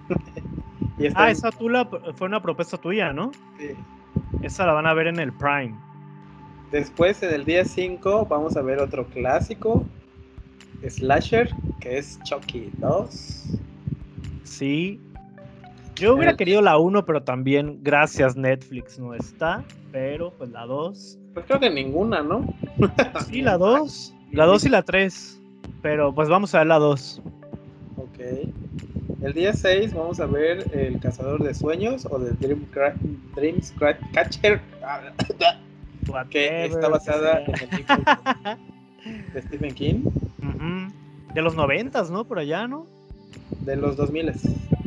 [1.15, 3.33] ah, esa tú la, fue una propuesta tuya, ¿no?
[3.59, 3.71] Sí.
[4.43, 5.75] Esa la van a ver en el Prime.
[6.71, 9.85] Después, en el día 5, vamos a ver otro clásico,
[10.89, 11.51] Slasher,
[11.81, 13.59] que es Chucky 2.
[14.43, 15.01] Sí,
[15.97, 19.63] yo hubiera querido la 1, pero también gracias Netflix no está.
[19.93, 21.19] Pero pues la 2.
[21.35, 22.47] Pues creo que ninguna, ¿no?
[23.29, 24.15] sí, la 2.
[24.33, 25.41] La 2 y la 3.
[25.83, 27.23] Pero pues vamos a ver la 2.
[27.99, 28.19] Ok.
[29.23, 32.67] El día 6 vamos a ver El Cazador de Sueños o The Dream,
[33.37, 33.61] Dream
[34.13, 34.61] Catcher,
[36.29, 38.03] que está basada en el libro
[39.33, 40.11] de Stephen King.
[41.35, 42.25] De los noventas, ¿no?
[42.25, 42.85] Por allá, ¿no?
[43.61, 44.33] De los 2000.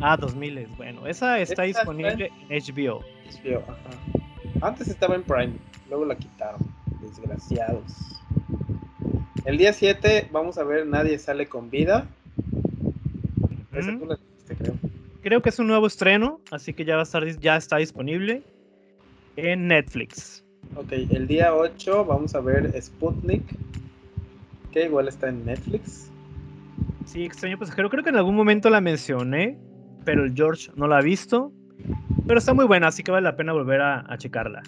[0.01, 0.67] Ah, 2000.
[0.75, 3.05] Bueno, esa está disponible en HBO.
[3.41, 4.67] HBO, ajá.
[4.67, 5.53] Antes estaba en Prime,
[5.89, 6.59] luego la quitaron.
[7.01, 8.19] Desgraciados.
[9.45, 12.05] El día 7 vamos a ver Nadie sale con vida.
[13.75, 14.17] Esa tú la
[14.57, 14.73] creo.
[15.21, 18.43] Creo que es un nuevo estreno, así que ya va a estar ya está disponible
[19.35, 20.43] en Netflix.
[20.75, 23.43] Ok, el día 8 vamos a ver Sputnik,
[24.71, 26.11] que igual está en Netflix.
[27.05, 27.89] Sí, extraño pasajero.
[27.89, 29.57] Creo que en algún momento la mencioné,
[30.03, 31.51] pero el George no la ha visto.
[32.27, 34.63] Pero está muy buena, así que vale la pena volver a, checarla.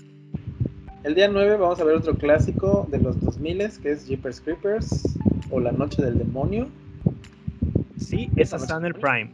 [1.04, 5.18] El día 9 vamos a ver otro clásico de los 2000 que es Jeepers Creepers
[5.50, 6.68] o La Noche del Demonio.
[7.98, 9.34] Sí, esa está en el Prime.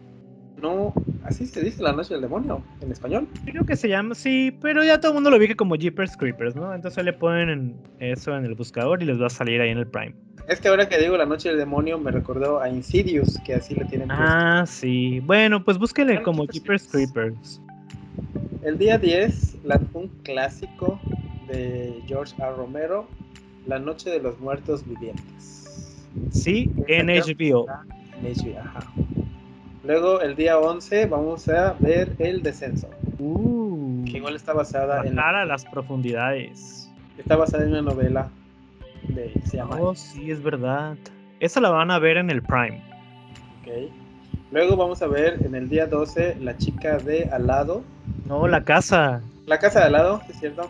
[0.62, 0.94] No,
[1.26, 3.28] así se dice La Noche del Demonio en español.
[3.46, 6.56] Creo que se llama, sí, pero ya todo el mundo lo ubica como Jeepers Creepers,
[6.56, 6.74] ¿no?
[6.74, 9.88] Entonces le ponen eso en el buscador y les va a salir ahí en el
[9.88, 10.16] Prime.
[10.48, 13.76] Es que ahora que digo La Noche del Demonio me recordó a Insidious, que así
[13.76, 15.20] le tienen Ah, sí.
[15.22, 17.62] Bueno, pues búsquenle como Jeepers Creepers.
[18.62, 19.58] El día 10,
[19.94, 21.00] un clásico
[21.48, 22.56] de George R.
[22.56, 23.08] Romero,
[23.68, 26.08] La Noche de los Muertos Vivientes.
[26.30, 27.66] Sí, en HBO.
[28.60, 28.80] Ajá.
[29.84, 32.90] Luego, el día 11, vamos a ver El Descenso.
[33.20, 35.20] Uh, que igual está basada en.
[35.20, 36.90] a las profundidades.
[37.18, 38.30] Está basada en una novela
[39.46, 39.78] se llama.
[39.80, 40.98] Oh, sí, es verdad.
[41.40, 42.82] Esa la van a ver en el Prime.
[43.62, 43.92] Ok.
[44.52, 47.84] Luego vamos a ver en el día 12 La chica de al lado.
[48.26, 49.22] No, la casa.
[49.46, 50.70] La casa de al lado, ¿es cierto?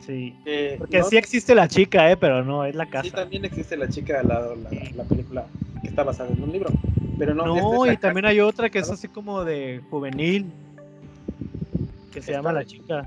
[0.00, 0.34] Sí.
[0.78, 2.16] Porque sí existe la chica, ¿eh?
[2.16, 3.04] Pero no, es la casa.
[3.04, 5.46] Sí, también existe la chica al lado, la, película
[5.82, 6.70] que está basada en un libro.
[7.18, 10.46] Pero no, no y también hay otra que es así como de juvenil.
[12.12, 13.06] Que se llama La chica.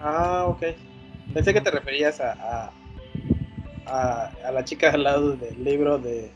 [0.00, 0.62] Ah, ok.
[1.34, 2.72] Pensé que te referías a,
[3.86, 6.30] a, la chica al lado del libro de...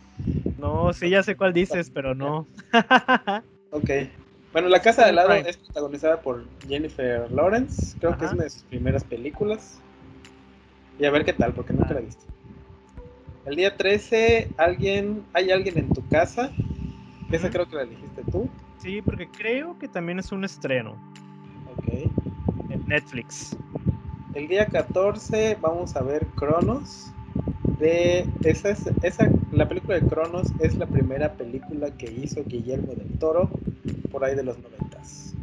[0.59, 2.47] No, sí, ya sé cuál dices, pero no.
[3.71, 3.91] ok.
[4.53, 7.97] Bueno, La Casa de lado es protagonizada por Jennifer Lawrence.
[7.99, 9.81] Creo que es una de sus primeras películas.
[10.99, 12.25] Y a ver qué tal, porque nunca la he visto.
[13.47, 16.51] El día 13, alguien, ¿hay alguien en tu casa?
[17.31, 18.49] Esa creo que la dijiste tú.
[18.79, 20.93] Sí, porque creo que también es un estreno.
[21.77, 22.11] Ok.
[22.71, 23.57] En Netflix.
[24.35, 27.13] El día 14 vamos a ver Cronos
[27.79, 28.71] de esa,
[29.03, 33.51] esa la película de Cronos es la primera película que hizo Guillermo del Toro
[34.11, 35.35] por ahí de los noventas.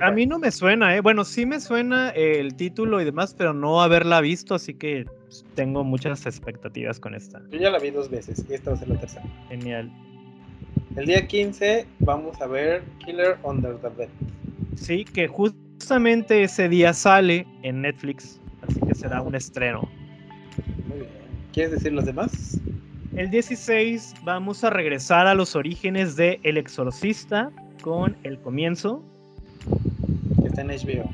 [0.00, 1.00] A mí no me suena, ¿eh?
[1.00, 5.04] Bueno, sí me suena el título y demás, pero no haberla visto, así que
[5.54, 7.42] tengo muchas expectativas con esta.
[7.50, 9.24] Yo ya la vi dos veces y esta va a ser la tercera.
[9.48, 9.90] Genial.
[10.96, 14.08] El día 15 vamos a ver Killer Under the Bed.
[14.76, 19.88] Sí, que justamente ese día sale en Netflix, así que será un estreno.
[21.52, 22.60] ¿Quieres decir los demás?
[23.16, 27.50] El 16 vamos a regresar a los orígenes de El Exorcista
[27.82, 29.04] con el comienzo.
[30.54, 31.10] Está en HBO.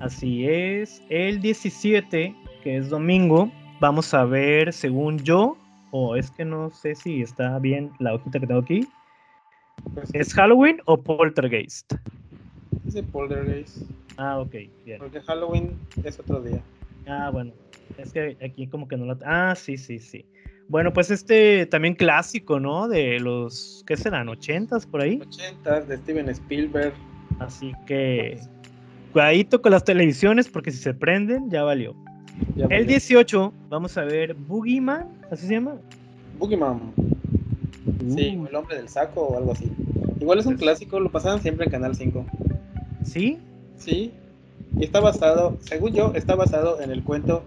[0.00, 1.00] Así es.
[1.08, 5.56] El 17, que es domingo, vamos a ver, según yo,
[5.90, 8.86] o es que no sé si está bien la hojita que tengo aquí.
[9.94, 11.94] Pues ¿Es Halloween o Poltergeist?
[12.84, 13.90] Dice Poltergeist.
[14.18, 14.54] Ah, ok,
[14.84, 14.98] bien.
[14.98, 16.60] Porque Halloween es otro día.
[17.08, 17.54] Ah, bueno.
[17.96, 19.16] Es que aquí como que no la...
[19.24, 20.26] Ah, sí, sí, sí.
[20.68, 22.86] Bueno, pues este también clásico, ¿no?
[22.86, 24.26] De los, ¿qué serán?
[24.26, 25.20] ¿80s por ahí?
[25.20, 26.92] 80s, de Steven Spielberg.
[27.38, 28.38] Así que
[29.14, 31.94] cuidadito con las televisiones porque si se prenden ya valió.
[32.68, 35.76] El 18 vamos a ver Boogeyman, ¿así se llama?
[36.38, 36.80] Boogeyman.
[38.08, 38.46] Sí, uh.
[38.48, 39.70] el hombre del saco o algo así.
[40.20, 42.26] Igual es un clásico, lo pasaban siempre en Canal 5.
[43.04, 43.38] ¿Sí?
[43.76, 44.12] Sí.
[44.76, 47.44] Y está basado, según yo, está basado en el cuento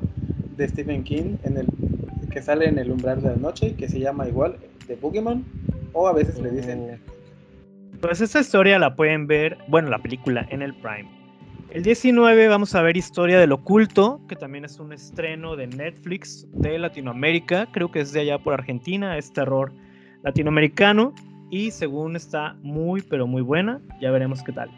[0.56, 1.68] de Stephen King en el
[2.32, 4.56] que sale en el umbral de la noche, que se llama igual
[4.88, 5.44] de Boogeyman,
[5.92, 7.02] o a veces le dicen.
[7.10, 7.98] Oh.
[8.00, 11.18] Pues esta historia la pueden ver, bueno, la película en el Prime.
[11.70, 16.48] El 19 vamos a ver Historia del Oculto, que también es un estreno de Netflix
[16.54, 19.74] de Latinoamérica, creo que es de allá por Argentina, es terror
[20.24, 21.14] latinoamericano
[21.50, 24.72] y según está muy pero muy buena, ya veremos qué tal.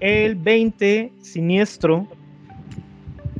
[0.00, 2.08] El 20, Siniestro,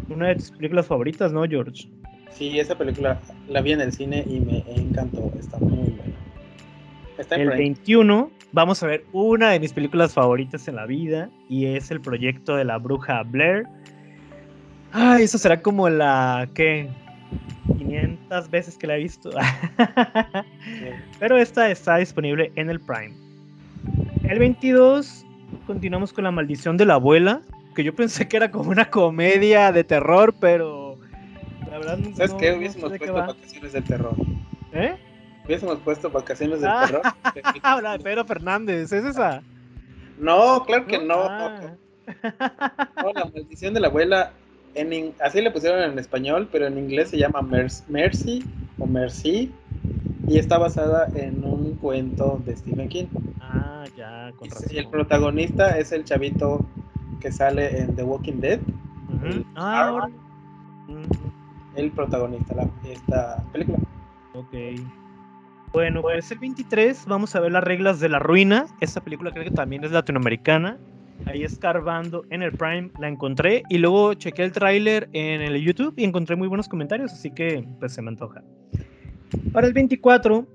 [0.09, 1.89] una de tus películas favoritas, ¿no, George?
[2.31, 5.33] Sí, esa película la vi en el cine y me encantó.
[5.39, 6.15] Está muy buena.
[7.19, 11.67] Está el 21 vamos a ver una de mis películas favoritas en la vida y
[11.67, 13.67] es el proyecto de la bruja Blair.
[14.93, 16.89] Ay, eso será como la ¿qué?
[17.79, 19.31] 500 veces que la he visto.
[21.19, 23.15] Pero esta está disponible en el Prime.
[24.23, 25.27] El 22
[25.67, 27.43] continuamos con La maldición de la abuela,
[27.75, 30.97] que yo pensé que era como una comedia de terror, pero
[31.69, 33.27] la verdad no Hubiésemos sé de qué puesto va.
[33.27, 34.15] vacaciones del terror.
[34.73, 34.95] ¿Eh?
[35.45, 36.85] Hubiésemos puesto vacaciones del Ah.
[36.87, 37.03] terror.
[37.63, 39.43] Ah, la de Pedro Fernández, ¿es esa?
[40.19, 41.15] No, claro que no.
[41.29, 41.61] Ah.
[43.03, 44.33] No, la maldición de la abuela,
[44.75, 48.45] en así le pusieron en español, pero en inglés se llama Mer- Mercy
[48.79, 49.53] o Mercy
[50.27, 53.07] y está basada en un cuento de Stephen King.
[53.41, 54.69] Ah, ya, con Y razón.
[54.77, 56.65] el protagonista es el chavito
[57.21, 58.61] que sale en The Walking Dead.
[59.57, 60.11] Ah, ahora.
[61.77, 63.79] El protagonista de esta película.
[64.35, 64.55] Ok.
[65.75, 68.67] Bueno, pues el 23 vamos a ver las reglas de la ruina.
[68.81, 70.79] Esta película creo que también es latinoamericana.
[71.27, 75.95] Ahí escarbando en el Prime la encontré y luego chequé el tráiler en el YouTube
[75.97, 78.45] y encontré muy buenos comentarios, así que pues se me antoja.
[79.53, 80.47] Para el 24,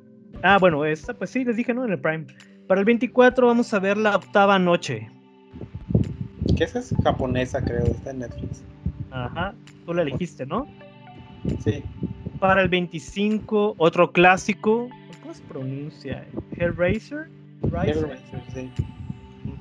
[0.42, 1.84] ah bueno, esta pues sí, les dije, ¿no?
[1.84, 2.26] En el Prime.
[2.66, 5.10] Para el 24 vamos a ver la octava noche.
[6.56, 8.64] Que esa es japonesa, creo, está en Netflix.
[9.12, 9.54] Ajá,
[9.86, 10.66] tú la elegiste, ¿no?
[11.62, 11.84] Sí,
[12.40, 14.88] Para el 25, otro clásico.
[15.30, 16.26] ¿Cómo se pronuncia?
[16.58, 17.30] Hellraiser.
[17.62, 18.20] Hellraiser,
[18.52, 18.72] sí.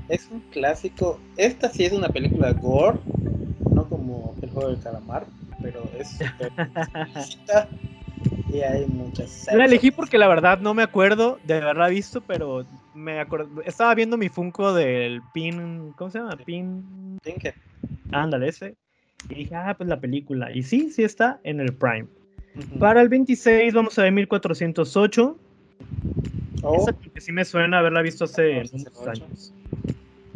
[0.08, 1.20] Es un clásico.
[1.36, 2.98] Esta sí es una película gore,
[3.70, 5.26] no como El juego del calamar,
[5.60, 6.20] pero es
[8.50, 9.46] y hay muchas.
[9.52, 12.64] La elegí porque la verdad no me acuerdo de haberla visto, pero
[12.94, 13.60] me acuerdo.
[13.60, 15.92] Estaba viendo mi Funko del Pin.
[15.98, 16.38] ¿Cómo se llama?
[16.46, 17.18] Pin.
[17.22, 17.52] Pinhead.
[18.10, 18.74] Ándale, ese.
[19.28, 20.50] Y dije, ah, pues la película.
[20.50, 22.06] Y sí, sí está en el Prime.
[22.80, 25.38] Para el 26 vamos a ver 1408.
[26.62, 29.24] O Esa que sí me suena haberla visto hace unos 1408.
[29.24, 29.55] años.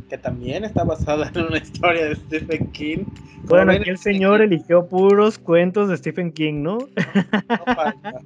[0.08, 3.04] que también está basada en una historia de Stephen King.
[3.44, 6.78] Bueno, aquí el señor King eligió puros cuentos de Stephen King, ¿no?
[6.78, 8.20] no falta.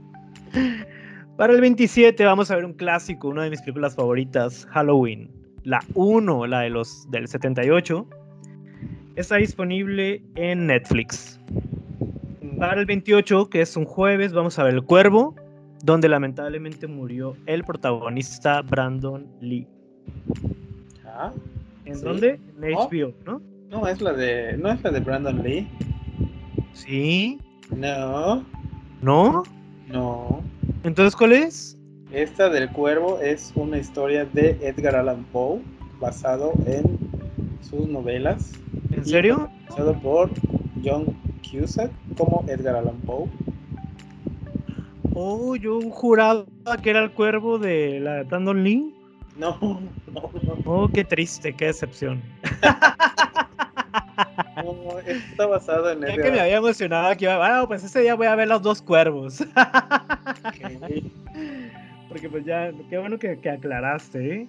[1.37, 5.31] Para el 27 vamos a ver un clásico, una de mis películas favoritas, Halloween.
[5.65, 8.07] La 1, la de los del 78.
[9.17, 11.39] Está disponible en Netflix.
[12.59, 15.35] Para el 28, que es un jueves, vamos a ver El Cuervo,
[15.83, 19.67] donde lamentablemente murió el protagonista Brandon Lee.
[21.05, 21.33] Ah,
[21.85, 22.05] ¿En Sí.
[22.05, 22.41] dónde?
[22.61, 22.89] En ¿No?
[22.89, 23.41] HBO, ¿no?
[23.71, 25.69] no es la de no es la de Brandon Lee.
[26.73, 27.39] Sí.
[27.75, 28.45] No,
[29.03, 29.43] ¿No?
[29.89, 30.41] no.
[30.85, 31.79] Entonces, ¿cuál es?
[32.13, 35.61] Esta del cuervo es una historia de Edgar Allan Poe
[36.01, 36.99] basado en
[37.61, 38.53] sus novelas.
[38.93, 39.49] ¿En serio?
[39.69, 40.31] Basado por
[40.85, 41.05] John
[41.51, 43.27] Cusack como Edgar Allan Poe.
[45.19, 46.45] Oh, yo juraba
[46.83, 48.95] que era el cuervo de la de Brandon Lee.
[49.39, 49.57] No,
[50.13, 50.59] no, no.
[50.67, 52.23] Oh, qué triste, qué decepción.
[54.63, 58.03] no, está basado en Ya Edgar que me había emocionado que iba, bueno, pues ese
[58.03, 59.39] día voy a ver los dos cuervos.
[62.09, 64.47] Porque pues ya, qué bueno que, que aclaraste, ¿eh?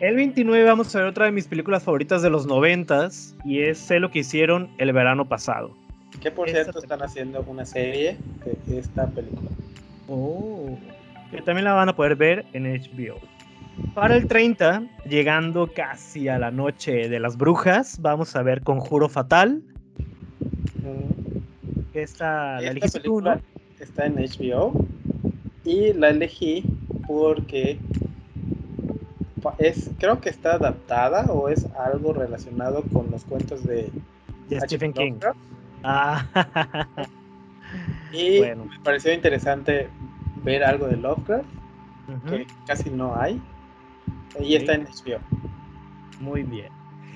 [0.00, 3.78] El 29 vamos a ver otra de mis películas favoritas de los noventas y es
[3.78, 5.76] Sé lo que hicieron el verano pasado.
[6.20, 8.16] Que por cierto están haciendo una serie
[8.66, 9.48] de esta película.
[10.14, 10.78] Oh.
[11.30, 13.18] Que también la van a poder ver en HBO.
[13.94, 19.08] Para el 30, llegando casi a la noche de las brujas, vamos a ver Conjuro
[19.08, 19.62] Fatal.
[21.94, 23.40] Esta la elegiste tú, ¿no?
[23.80, 24.72] está en HBO
[25.64, 26.62] y la elegí
[27.06, 27.78] porque
[29.58, 33.90] es creo que está adaptada o es algo relacionado con los cuentos de
[34.48, 34.60] De.
[34.60, 35.14] Stephen King.
[35.82, 36.24] Ah,
[38.12, 38.66] y Bueno.
[38.66, 39.88] me pareció interesante
[40.44, 41.46] ver algo de Lovecraft
[42.28, 43.40] que casi no hay
[44.40, 45.20] y está en HBO.
[46.20, 46.68] muy bien.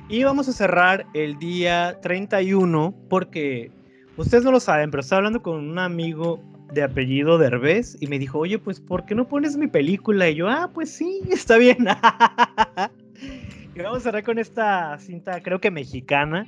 [0.08, 3.70] Y vamos a cerrar el día 31 porque
[4.16, 6.40] ustedes no lo saben, pero estaba hablando con un amigo
[6.72, 10.28] de apellido Derbez y me dijo, oye, pues ¿por qué no pones mi película?
[10.28, 11.78] Y yo, ah, pues sí, está bien.
[13.74, 16.46] y vamos a cerrar con esta cinta, creo que mexicana,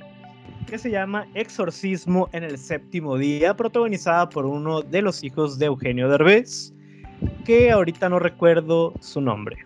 [0.67, 5.67] que se llama Exorcismo en el séptimo día, protagonizada por uno de los hijos de
[5.67, 6.73] Eugenio Derbez,
[7.45, 9.57] que ahorita no recuerdo su nombre.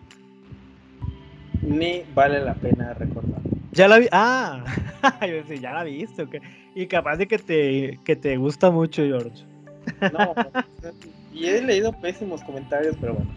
[1.61, 3.39] Ni vale la pena recordar.
[3.71, 4.07] Ya la vi.
[4.11, 4.63] Ah,
[5.21, 6.23] yo decía, ya la viste.
[6.23, 6.41] ¿o qué?
[6.75, 9.43] Y capaz de que te, que te gusta mucho, George.
[10.13, 10.33] No,
[11.33, 13.31] y he leído pésimos comentarios, pero bueno.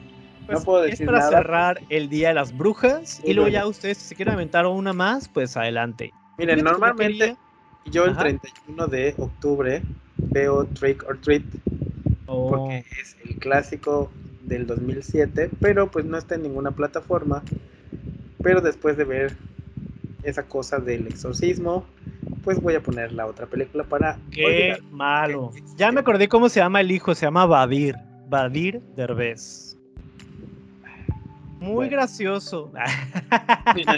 [0.46, 1.30] Pues, no puedo es decir para nada.
[1.30, 3.20] cerrar el Día de las Brujas.
[3.24, 6.12] Y luego ya ustedes, si quieren aventar una más, pues adelante.
[6.38, 7.36] Miren, normalmente
[7.86, 8.20] yo el Ajá.
[8.20, 9.82] 31 de octubre
[10.16, 11.44] veo Trick or Treat
[12.26, 14.10] Oh, porque es el clásico
[14.42, 17.42] del 2007, pero pues no está en ninguna plataforma.
[18.42, 19.36] Pero después de ver
[20.22, 21.84] esa cosa del exorcismo,
[22.42, 24.18] pues voy a poner la otra película para...
[24.30, 25.52] Qué malo.
[25.76, 27.96] Ya me acordé cómo se llama el hijo, se llama Badir.
[28.28, 29.75] Badir Derbez.
[31.66, 32.72] Muy gracioso.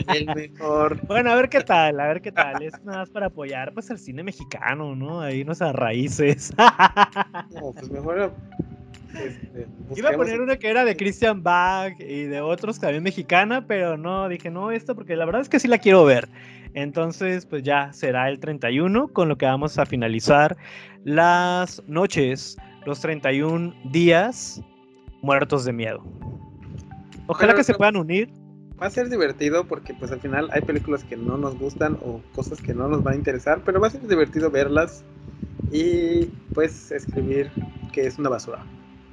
[0.08, 1.00] el mejor.
[1.06, 2.62] Bueno, a ver qué tal, a ver qué tal.
[2.62, 5.20] Es nada más para apoyar pues al cine mexicano, ¿no?
[5.20, 6.52] Ahí nuestras raíces.
[7.50, 8.32] no, pues mejor
[9.14, 9.66] este,
[9.96, 13.96] Iba a poner una que era de Christian Bach y de otros también mexicana, pero
[13.96, 16.28] no, dije no, esto porque la verdad es que sí la quiero ver.
[16.74, 20.56] Entonces, pues ya será el 31 con lo que vamos a finalizar
[21.04, 24.62] las noches, los 31 días
[25.22, 26.02] muertos de miedo.
[27.28, 28.30] Ojalá que se puedan unir.
[28.80, 32.20] Va a ser divertido porque pues al final hay películas que no nos gustan o
[32.34, 35.04] cosas que no nos van a interesar, pero va a ser divertido verlas
[35.70, 37.50] y pues escribir
[37.92, 38.64] que es una basura.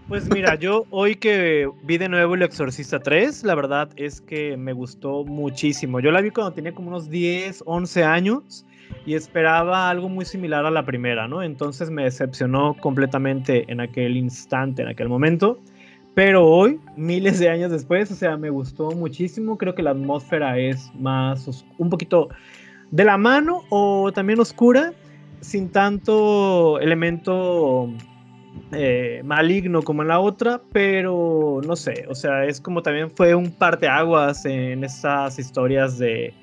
[0.07, 4.55] Pues mira, yo hoy que vi de nuevo El Exorcista 3, la verdad es que
[4.55, 5.99] me gustó muchísimo.
[5.99, 8.67] Yo la vi cuando tenía como unos 10, 11 años
[9.07, 11.41] y esperaba algo muy similar a la primera, ¿no?
[11.41, 15.59] Entonces me decepcionó completamente en aquel instante, en aquel momento.
[16.15, 19.57] Pero hoy, miles de años después, o sea, me gustó muchísimo.
[19.57, 22.29] Creo que la atmósfera es más, un poquito
[22.91, 24.93] de la mano o también oscura,
[25.41, 27.89] sin tanto elemento
[28.71, 33.35] eh, maligno como en la otra, pero no sé, o sea, es como también fue
[33.35, 36.33] un parteaguas en esas historias de,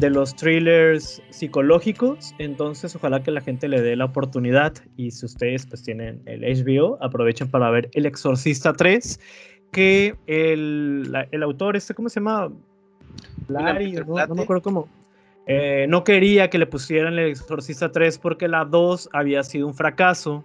[0.00, 5.26] de los thrillers psicológicos, entonces ojalá que la gente le dé la oportunidad y si
[5.26, 9.20] ustedes pues tienen el HBO, aprovechen para ver El Exorcista 3,
[9.72, 12.50] que el, el autor, este, ¿cómo se llama?
[13.48, 14.88] Larry, no, no, me acuerdo cómo.
[15.46, 19.74] Eh, no quería que le pusieran El Exorcista 3 porque la 2 había sido un
[19.74, 20.44] fracaso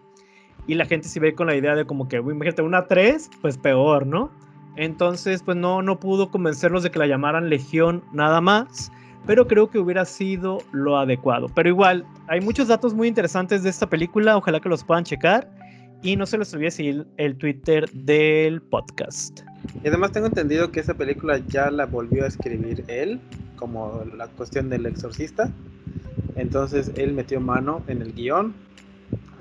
[0.67, 3.57] y la gente se ve con la idea de como que, imagínate, una 3, pues
[3.57, 4.31] peor, ¿no?
[4.75, 8.91] Entonces, pues no, no pudo convencerlos de que la llamaran Legión nada más,
[9.25, 11.47] pero creo que hubiera sido lo adecuado.
[11.53, 15.49] Pero igual, hay muchos datos muy interesantes de esta película, ojalá que los puedan checar.
[16.01, 19.41] Y no se les olvide seguir el Twitter del podcast.
[19.83, 23.19] Y además tengo entendido que esa película ya la volvió a escribir él,
[23.55, 25.51] como la cuestión del exorcista.
[26.35, 28.53] Entonces él metió mano en el guion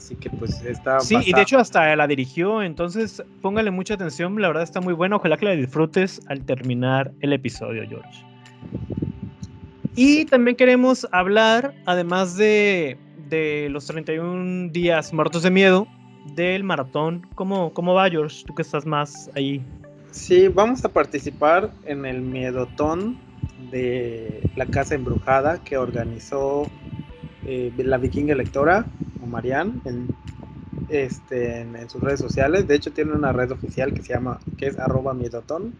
[0.04, 1.00] Así que pues está.
[1.00, 4.92] Sí, y de hecho hasta la dirigió, entonces póngale mucha atención, la verdad está muy
[4.92, 8.22] buena, ojalá que la disfrutes al terminar el episodio, George.
[9.96, 15.86] Y también queremos hablar, además de, de los 31 días muertos de miedo,
[16.34, 17.26] del maratón.
[17.34, 18.44] ¿Cómo, ¿Cómo va, George?
[18.46, 19.62] Tú que estás más ahí.
[20.10, 23.18] Sí, vamos a participar en el Miedotón
[23.70, 26.70] de la Casa Embrujada que organizó
[27.46, 28.86] eh, la Vikinga Lectora
[29.26, 30.08] Marian en,
[30.88, 32.68] este, en, sus redes sociales.
[32.68, 35.74] De hecho, tiene una red oficial que se llama, que es arroba miedotón.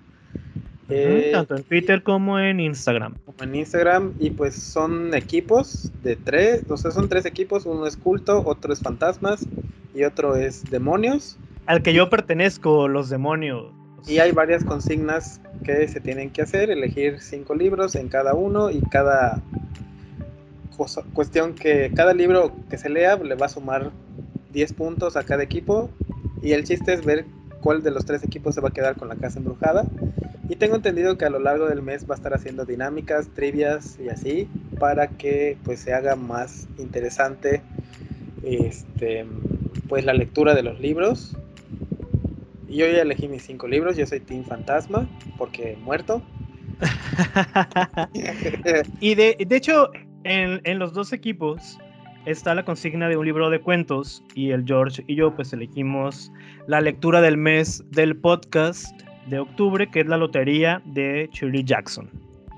[0.88, 3.14] Eh, tanto en Twitter como en Instagram.
[3.40, 7.96] en Instagram, y pues son equipos de tres, o sea, son tres equipos, uno es
[7.96, 9.46] culto, otro es fantasmas
[9.94, 11.38] y otro es demonios.
[11.66, 13.72] Al que yo pertenezco, los demonios.
[14.06, 18.70] Y hay varias consignas que se tienen que hacer, elegir cinco libros en cada uno
[18.70, 19.42] y cada
[21.14, 23.92] cuestión que cada libro que se lea le va a sumar
[24.52, 25.88] 10 puntos a cada equipo
[26.42, 27.24] y el chiste es ver
[27.64, 29.86] cuál de los tres equipos se va a quedar con la casa embrujada.
[30.50, 33.98] Y tengo entendido que a lo largo del mes va a estar haciendo dinámicas, trivias
[33.98, 34.46] y así
[34.78, 37.62] para que pues se haga más interesante
[38.42, 39.24] este
[39.88, 41.34] pues la lectura de los libros.
[42.68, 45.08] Y yo ya elegí mis cinco libros, yo soy Team Fantasma
[45.38, 46.22] porque muerto.
[49.00, 49.90] y de, de hecho,
[50.24, 51.78] en, los dos equipos
[52.26, 56.32] está la consigna de un libro de cuentos y el George y yo pues elegimos
[56.66, 62.08] la lectura del mes del podcast de octubre, que es la lotería de Shirley Jackson.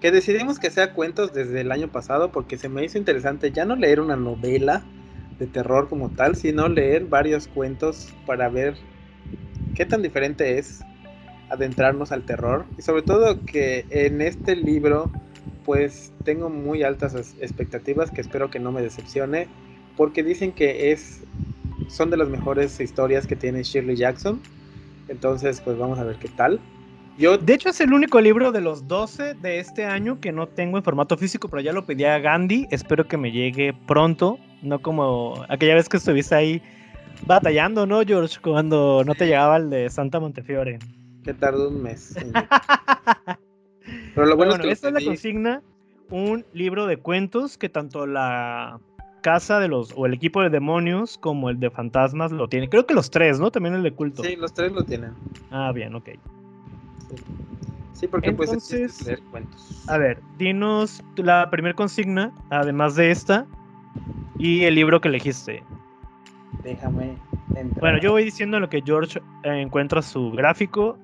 [0.01, 3.64] Que decidimos que sea cuentos desde el año pasado porque se me hizo interesante ya
[3.64, 4.83] no leer una novela
[5.39, 8.75] de terror como tal, sino leer varios cuentos para ver
[9.75, 10.81] qué tan diferente es
[11.49, 15.11] adentrarnos al terror y sobre todo que en este libro
[15.67, 19.49] pues tengo muy altas expectativas que espero que no me decepcione,
[19.97, 21.23] porque dicen que es
[21.89, 24.41] son de las mejores historias que tiene Shirley Jackson.
[25.09, 26.61] Entonces, pues vamos a ver qué tal.
[27.19, 27.39] Yo...
[27.39, 30.79] De hecho, es el único libro de los 12 de este año que no tengo
[30.79, 32.67] en formato físico, pero ya lo pedí a Gandhi.
[32.71, 36.62] Espero que me llegue pronto, no como aquella vez que estuviste ahí
[37.27, 38.39] batallando, ¿no, George?
[38.43, 40.79] Cuando no te llegaba el de Santa Montefiore.
[41.25, 42.14] Que tardó un mes.
[44.17, 45.62] Pero lo bueno, es que esta es la consigna,
[46.09, 48.81] un libro de cuentos que tanto la
[49.21, 52.71] casa de los, o el equipo de demonios como el de fantasmas lo tiene.
[52.71, 53.51] Creo que los tres, ¿no?
[53.51, 54.25] También el de culto.
[54.25, 55.12] Sí, los tres lo tienen.
[55.51, 56.09] Ah, bien, ok.
[57.93, 59.85] Sí, porque pues Entonces, leer cuentos.
[59.87, 63.47] A ver, dinos la primera consigna, además de esta,
[64.39, 65.62] y el libro que elegiste.
[66.62, 67.19] Déjame
[67.55, 67.81] entrar.
[67.81, 70.99] Bueno, yo voy diciendo lo que George encuentra su gráfico.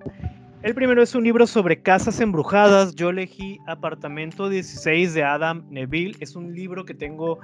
[0.63, 2.95] El primero es un libro sobre casas embrujadas.
[2.95, 6.15] Yo elegí Apartamento 16 de Adam Neville.
[6.21, 7.41] Es un libro que tengo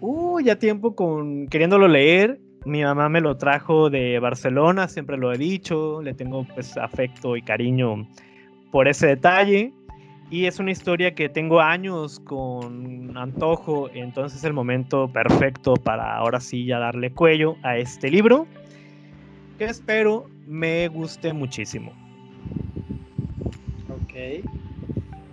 [0.00, 2.40] uh, ya tiempo con queriéndolo leer.
[2.64, 6.00] Mi mamá me lo trajo de Barcelona, siempre lo he dicho.
[6.00, 8.08] Le tengo pues afecto y cariño
[8.72, 9.74] por ese detalle.
[10.30, 16.16] Y es una historia que tengo años con antojo, entonces es el momento perfecto para
[16.16, 18.48] ahora sí ya darle cuello a este libro,
[19.56, 22.05] que espero me guste muchísimo.
[24.16, 24.44] Ok.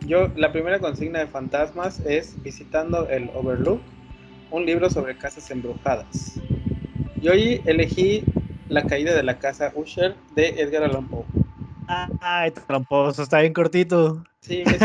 [0.06, 3.82] Yo, la primera consigna de fantasmas es Visitando el Overlook,
[4.52, 6.42] un libro sobre casas embrujadas.
[7.22, 8.26] Y hoy elegí
[8.68, 11.24] La caída de la casa Usher de Edgar Allan Poe.
[12.20, 14.26] Ay, tramposo, está bien cortito.
[14.42, 14.78] Sí, me.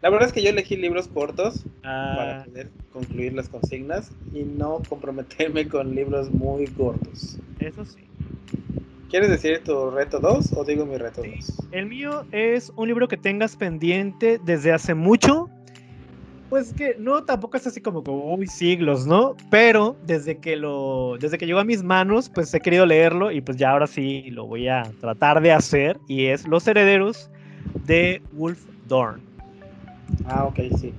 [0.00, 4.42] La verdad es que yo elegí libros cortos Ah, para poder concluir las consignas y
[4.42, 7.38] no comprometerme con libros muy cortos.
[7.60, 8.11] eso sí.
[9.12, 11.68] ¿Quieres decir tu reto 2 o digo mi reto 2?
[11.70, 15.50] El mío es un libro que tengas pendiente desde hace mucho.
[16.48, 19.36] Pues que no tampoco es así como como uy, siglos, ¿no?
[19.50, 23.42] Pero desde que lo desde que llegó a mis manos, pues he querido leerlo y
[23.42, 27.30] pues ya ahora sí lo voy a tratar de hacer y es Los herederos
[27.84, 29.20] de Wolf Dorn.
[30.24, 30.94] Ah, ok, sí.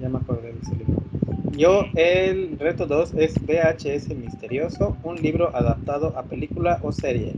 [0.00, 1.11] Ya me acordé de ese libro.
[1.52, 7.34] Yo, el reto 2 es VHS Misterioso, un libro adaptado a película o serie.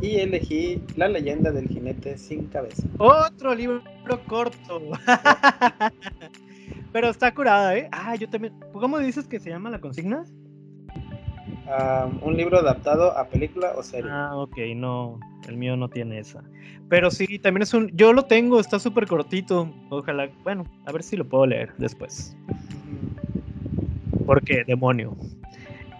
[0.00, 2.82] Y elegí La leyenda del jinete sin cabeza.
[2.96, 3.82] Otro libro
[4.26, 4.80] corto.
[6.92, 7.88] Pero está curada, ¿eh?
[7.92, 8.54] Ah, yo también.
[8.72, 10.24] ¿Cómo dices que se llama la consigna?
[11.68, 14.10] Ah, un libro adaptado a película o serie.
[14.10, 16.42] Ah, ok, no, el mío no tiene esa.
[16.88, 19.70] Pero sí, también es un, yo lo tengo, está súper cortito.
[19.90, 22.34] Ojalá, bueno, a ver si lo puedo leer después.
[24.30, 25.16] Porque, demonio.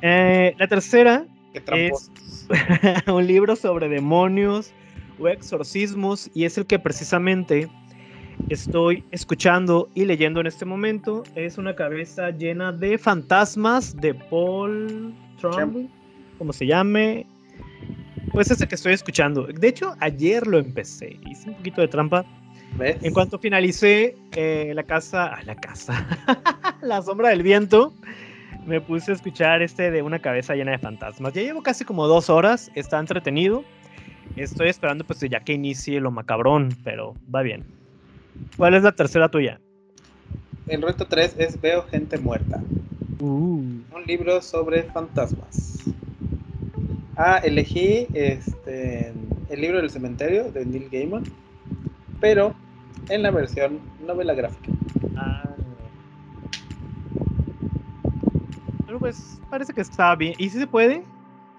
[0.02, 2.12] Eh, la tercera, Qué tramposos.
[3.12, 4.72] un libro sobre demonios
[5.18, 7.68] o exorcismos, y es el que precisamente
[8.48, 11.24] estoy escuchando y leyendo en este momento.
[11.34, 15.90] Es una cabeza llena de fantasmas de Paul Trumbull,
[16.38, 17.26] como se llame.
[18.30, 19.48] Pues ese que estoy escuchando.
[19.48, 21.18] De hecho, ayer lo empecé.
[21.28, 22.24] Hice un poquito de trampa.
[22.76, 22.96] ¿Ves?
[23.02, 26.06] En cuanto finalicé eh, la casa, ah, la casa,
[26.82, 27.92] la sombra del viento,
[28.66, 31.32] me puse a escuchar este de una cabeza llena de fantasmas.
[31.32, 33.64] Ya llevo casi como dos horas, está entretenido.
[34.36, 37.64] Estoy esperando pues ya que inicie lo macabrón, pero va bien.
[38.56, 39.60] ¿Cuál es la tercera tuya?
[40.68, 42.62] El reto 3 es Veo gente muerta.
[43.18, 43.26] Uh,
[43.92, 45.80] Un libro sobre fantasmas.
[47.16, 49.12] Ah, elegí este,
[49.50, 51.24] el libro del cementerio de Neil Gaiman,
[52.20, 52.54] pero
[53.08, 54.72] en la versión novela gráfica.
[55.16, 55.44] ah.
[58.86, 60.34] Pero pues parece que está bien.
[60.38, 61.02] ¿Y si se puede?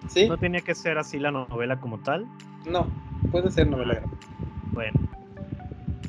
[0.08, 0.28] ¿Sí?
[0.28, 2.26] No tenía que ser así la novela como tal.
[2.68, 2.86] No,
[3.30, 4.26] puede ser novela gráfica.
[4.72, 5.00] Bueno.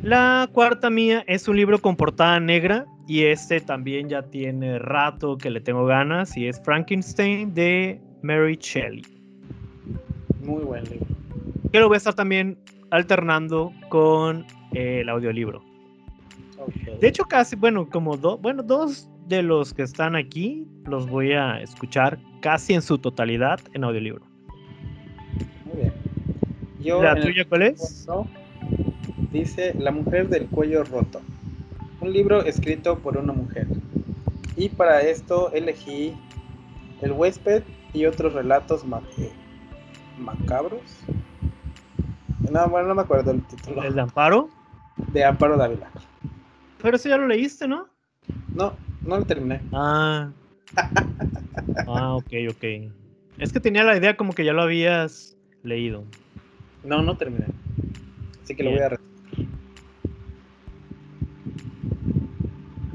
[0.02, 5.38] La cuarta mía es un libro con portada negra y este también ya tiene rato
[5.38, 9.04] que le tengo ganas y es Frankenstein de Mary Shelley.
[10.44, 11.08] Muy buen libro.
[11.72, 12.58] Que lo voy a estar también
[12.94, 15.64] alternando con eh, el audiolibro.
[17.02, 21.34] De hecho, casi, bueno, como dos, bueno, dos de los que están aquí los voy
[21.34, 24.24] a escuchar casi en su totalidad en audiolibro.
[25.66, 25.94] Muy bien.
[26.82, 28.08] Yo ¿La tuya cuál es?
[29.32, 31.20] dice La mujer del cuello roto.
[32.00, 33.66] Un libro escrito por una mujer.
[34.56, 36.14] Y para esto elegí
[37.02, 38.84] El huésped y otros relatos
[39.18, 39.32] eh,
[40.20, 40.82] macabros.
[42.50, 43.84] No, bueno, no me acuerdo el título.
[43.84, 44.50] El de Amparo.
[45.12, 45.90] De Amparo Dávila.
[46.82, 47.88] Pero eso ya lo leíste, ¿no?
[48.54, 48.74] No,
[49.06, 49.62] no lo terminé.
[49.72, 50.30] Ah.
[51.88, 52.64] Ah, ok, ok.
[53.38, 56.04] Es que tenía la idea como que ya lo habías leído.
[56.84, 57.46] No, no terminé.
[58.44, 58.88] Así que lo voy a.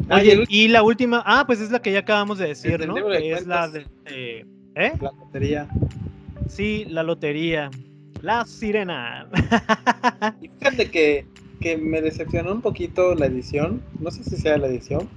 [0.09, 2.49] Ah, y Oye, el- y la última, ah, pues es la que ya acabamos de
[2.49, 2.94] decir, ¿no?
[2.94, 3.86] de es la de-
[4.74, 4.92] ¿Eh?
[5.01, 5.68] la lotería.
[6.49, 7.70] Sí, la lotería.
[8.22, 9.28] La sirena.
[10.40, 11.26] Y fíjate que,
[11.60, 15.08] que me decepcionó un poquito la edición, no sé si sea la edición,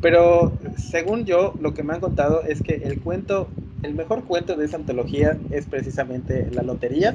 [0.00, 3.48] pero según yo lo que me han contado es que el cuento,
[3.82, 7.14] el mejor cuento de esa antología es precisamente La Lotería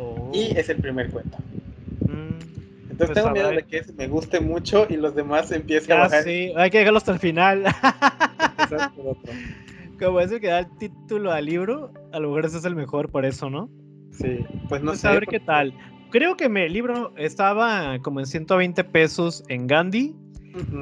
[0.00, 1.38] Oh, y es el primer cuento.
[2.02, 6.00] mm, Entonces Pues tengo miedo de que me guste mucho y los demás empiecen a
[6.00, 6.22] bajar.
[6.22, 7.64] sí, hay que dejarlo hasta el final.
[9.98, 12.76] Como es el que da el título al libro, a lo mejor ese es el
[12.76, 13.68] mejor por eso, ¿no?
[14.18, 15.08] Sí, pues no pues sé.
[15.08, 15.74] a ver porque- qué tal.
[16.10, 20.14] Creo que el libro estaba como en 120 pesos en Gandhi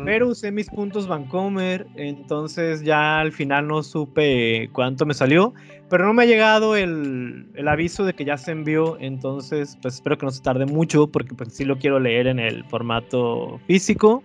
[0.05, 5.55] pero usé mis puntos Vancomer, entonces ya al final no supe cuánto me salió,
[5.91, 9.95] pero no me ha llegado el, el, aviso de que ya se envió, entonces pues
[9.95, 13.61] espero que no se tarde mucho porque pues sí lo quiero leer en el formato
[13.67, 14.23] físico,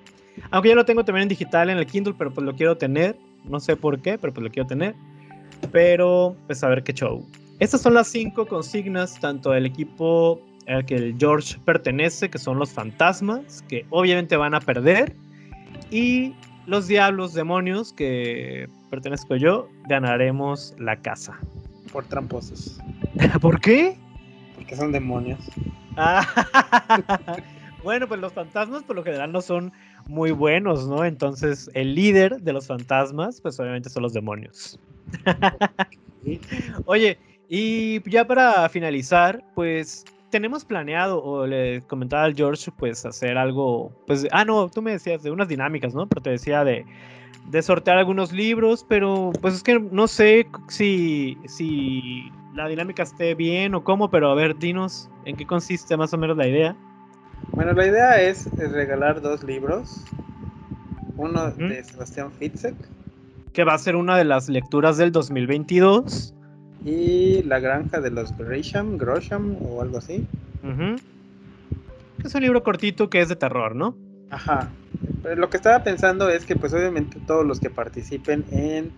[0.51, 3.17] aunque ya lo tengo también en digital en el Kindle, pero pues lo quiero tener,
[3.43, 4.95] no sé por qué, pero pues lo quiero tener,
[5.71, 7.25] pero pues a ver qué show.
[7.61, 12.57] Estas son las cinco consignas, tanto del equipo al que el George pertenece, que son
[12.57, 15.15] los fantasmas, que obviamente van a perder,
[15.91, 16.33] y
[16.65, 21.37] los diablos, demonios, que pertenezco yo, ganaremos la casa.
[21.93, 22.79] Por tramposos.
[23.41, 23.95] ¿Por qué?
[24.55, 25.39] Porque son demonios.
[27.83, 29.71] bueno, pues los fantasmas por lo general no son
[30.07, 31.05] muy buenos, ¿no?
[31.05, 34.79] Entonces el líder de los fantasmas, pues obviamente son los demonios.
[36.85, 37.19] Oye,
[37.53, 43.91] y ya para finalizar, pues tenemos planeado, o le comentaba al George, pues hacer algo,
[44.07, 46.07] pues, ah, no, tú me decías de unas dinámicas, ¿no?
[46.07, 46.85] Pero te decía de,
[47.49, 53.35] de sortear algunos libros, pero pues es que no sé si, si la dinámica esté
[53.35, 56.73] bien o cómo, pero a ver, dinos en qué consiste más o menos la idea.
[57.49, 60.05] Bueno, la idea es regalar dos libros,
[61.17, 62.75] uno de Sebastián Fitzek.
[63.51, 66.33] Que va a ser una de las lecturas del 2022
[66.83, 70.25] y La Granja de los Gresham, Grosham o algo así.
[72.23, 73.95] Es un libro cortito que es de terror, ¿no?
[74.29, 74.69] Ajá.
[75.23, 78.91] Pero lo que estaba pensando es que pues obviamente todos los que participen en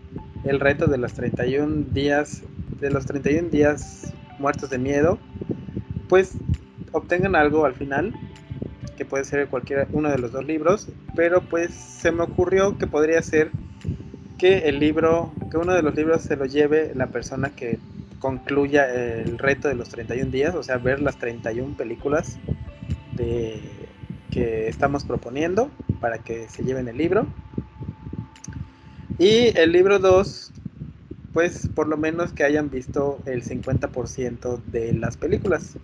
[0.45, 2.43] el reto de los 31 días
[2.79, 5.17] de los 31 días muertos de miedo,
[6.09, 6.33] pues
[6.91, 8.13] obtengan algo al final,
[8.97, 12.87] que puede ser cualquiera uno de los dos libros, pero pues se me ocurrió que
[12.87, 13.51] podría ser
[14.43, 17.79] que el libro, que uno de los libros se lo lleve la persona que
[18.19, 22.37] concluya el reto de los 31 días, o sea, ver las 31 películas
[23.15, 25.71] que estamos proponiendo
[26.01, 27.25] para que se lleven el libro.
[29.17, 30.51] Y el libro 2,
[31.31, 35.77] pues por lo menos que hayan visto el 50% de las películas.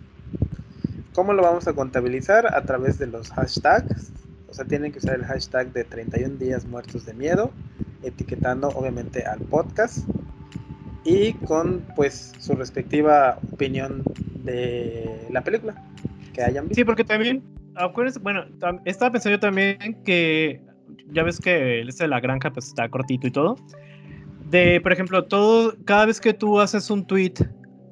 [1.13, 2.53] ¿Cómo lo vamos a contabilizar?
[2.53, 4.11] A través de los hashtags.
[4.49, 7.53] O sea, tienen que usar el hashtag de 31 días muertos de miedo
[8.03, 10.07] etiquetando obviamente al podcast
[11.03, 14.03] y con pues su respectiva opinión
[14.43, 15.75] de la película
[16.33, 16.75] que hayan visto.
[16.75, 17.43] Sí, porque también,
[17.75, 18.45] acuérdense, bueno,
[18.85, 20.61] estaba pensando yo también que
[21.11, 23.55] ya ves que este de la granja pues está cortito y todo.
[24.49, 27.33] De, por ejemplo, todo, cada vez que tú haces un tweet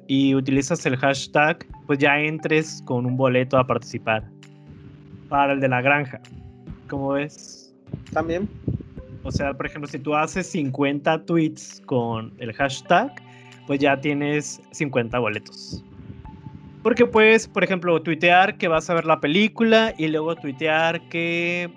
[0.08, 4.28] y utilizas el hashtag, pues ya entres con un boleto a participar
[5.28, 6.20] para el de la granja.
[6.88, 7.74] ¿Cómo ves?
[8.12, 8.48] También.
[9.22, 13.12] O sea, por ejemplo, si tú haces 50 tweets con el hashtag,
[13.66, 15.84] pues ya tienes 50 boletos.
[16.82, 21.70] Porque puedes, por ejemplo, tuitear que vas a ver la película y luego tuitear que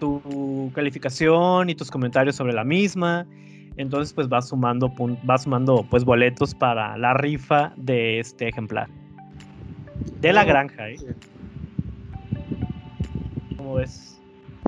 [0.00, 3.26] tu calificación y tus comentarios sobre la misma.
[3.76, 8.88] Entonces, pues vas sumando, vas sumando pues boletos para la rifa de este ejemplar.
[10.20, 10.96] De la granja, ¿eh?
[13.56, 14.18] ¿Cómo ves?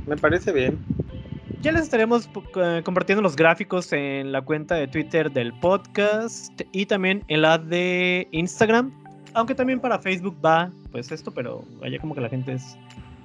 [0.07, 0.79] Me parece bien.
[1.63, 6.87] Ya les estaremos eh, compartiendo los gráficos en la cuenta de Twitter del podcast y
[6.87, 8.91] también en la de Instagram.
[9.35, 12.79] Aunque también para Facebook va, pues esto, pero allá como que la gente es.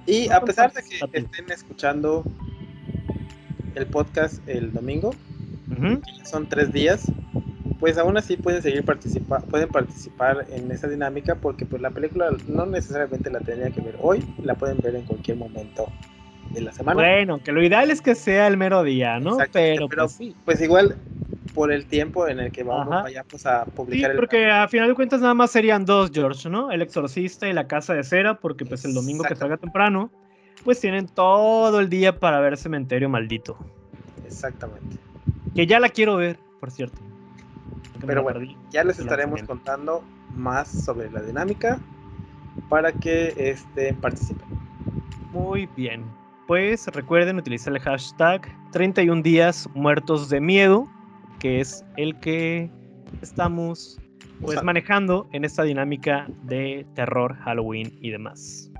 [0.04, 2.24] Y a pesar de que estén escuchando
[3.74, 5.14] el podcast el domingo,
[6.24, 7.10] son tres días,
[7.80, 12.28] pues aún así pueden seguir participar, pueden participar en esa dinámica porque pues la película
[12.48, 15.90] no necesariamente la tendría que ver hoy, la pueden ver en cualquier momento
[16.50, 17.00] de la semana.
[17.00, 19.38] Bueno, que lo ideal es que sea el mero día, ¿no?
[19.52, 20.96] Pero, pues, pues, igual
[21.54, 24.94] por el tiempo en el que vamos vayamos a publicar sí, porque a final de
[24.94, 26.70] cuentas nada más serían dos, George, ¿no?
[26.70, 30.10] El exorcista y la casa de cera, porque pues el domingo que salga temprano,
[30.64, 33.56] pues tienen todo el día para ver Cementerio Maldito.
[34.26, 34.98] Exactamente.
[35.54, 36.98] Que ya la quiero ver, por cierto.
[38.06, 38.40] Pero bueno,
[38.70, 41.80] ya les estaremos contando más sobre la dinámica
[42.68, 44.46] para que este, participen.
[45.32, 46.04] Muy bien
[46.46, 48.42] pues recuerden utilizar el hashtag
[48.72, 50.88] 31 días muertos de miedo,
[51.40, 52.70] que es el que
[53.22, 53.98] estamos
[54.40, 58.70] pues manejando en esta dinámica de terror, Halloween y demás.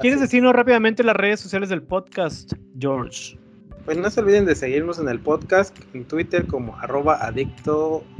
[0.00, 3.38] ¿Quieres decirnos rápidamente las redes sociales del podcast, George?
[3.84, 8.04] Pues no se olviden de seguirnos en el podcast, en Twitter como arroba adicto...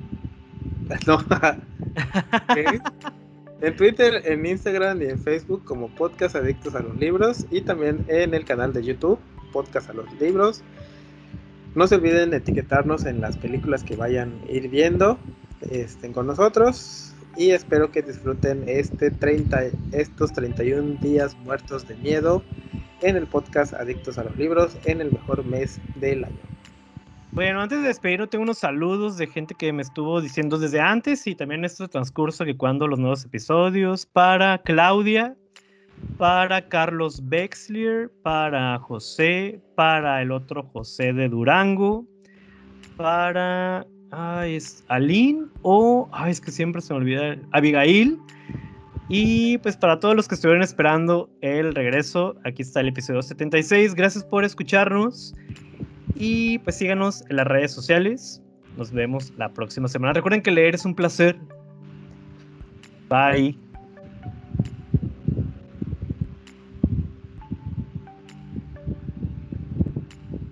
[1.06, 1.18] No.
[3.60, 8.04] En Twitter, en Instagram y en Facebook como Podcast Adictos a los Libros y también
[8.08, 9.18] en el canal de YouTube
[9.52, 10.62] Podcast a los Libros.
[11.74, 15.18] No se olviden de etiquetarnos en las películas que vayan a ir viendo
[15.68, 22.42] estén con nosotros y espero que disfruten este 30, estos 31 días muertos de miedo
[23.02, 26.59] en el podcast Adictos a los Libros en el mejor mes del año.
[27.32, 31.28] Bueno, antes de despedirnos, tengo unos saludos de gente que me estuvo diciendo desde antes
[31.28, 34.04] y también en este transcurso que cuando los nuevos episodios.
[34.04, 35.36] Para Claudia,
[36.18, 42.04] para Carlos Bexlier, para José, para el otro José de Durango,
[42.96, 48.18] para ay, es Aline o ay, es que siempre se me olvida Abigail.
[49.08, 53.94] Y pues para todos los que estuvieron esperando el regreso, aquí está el episodio 76.
[53.94, 55.32] Gracias por escucharnos.
[56.22, 58.42] Y pues síganos en las redes sociales.
[58.76, 60.12] Nos vemos la próxima semana.
[60.12, 61.38] Recuerden que leer es un placer.
[63.08, 63.56] Bye.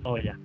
[0.05, 0.39] Oh, ya.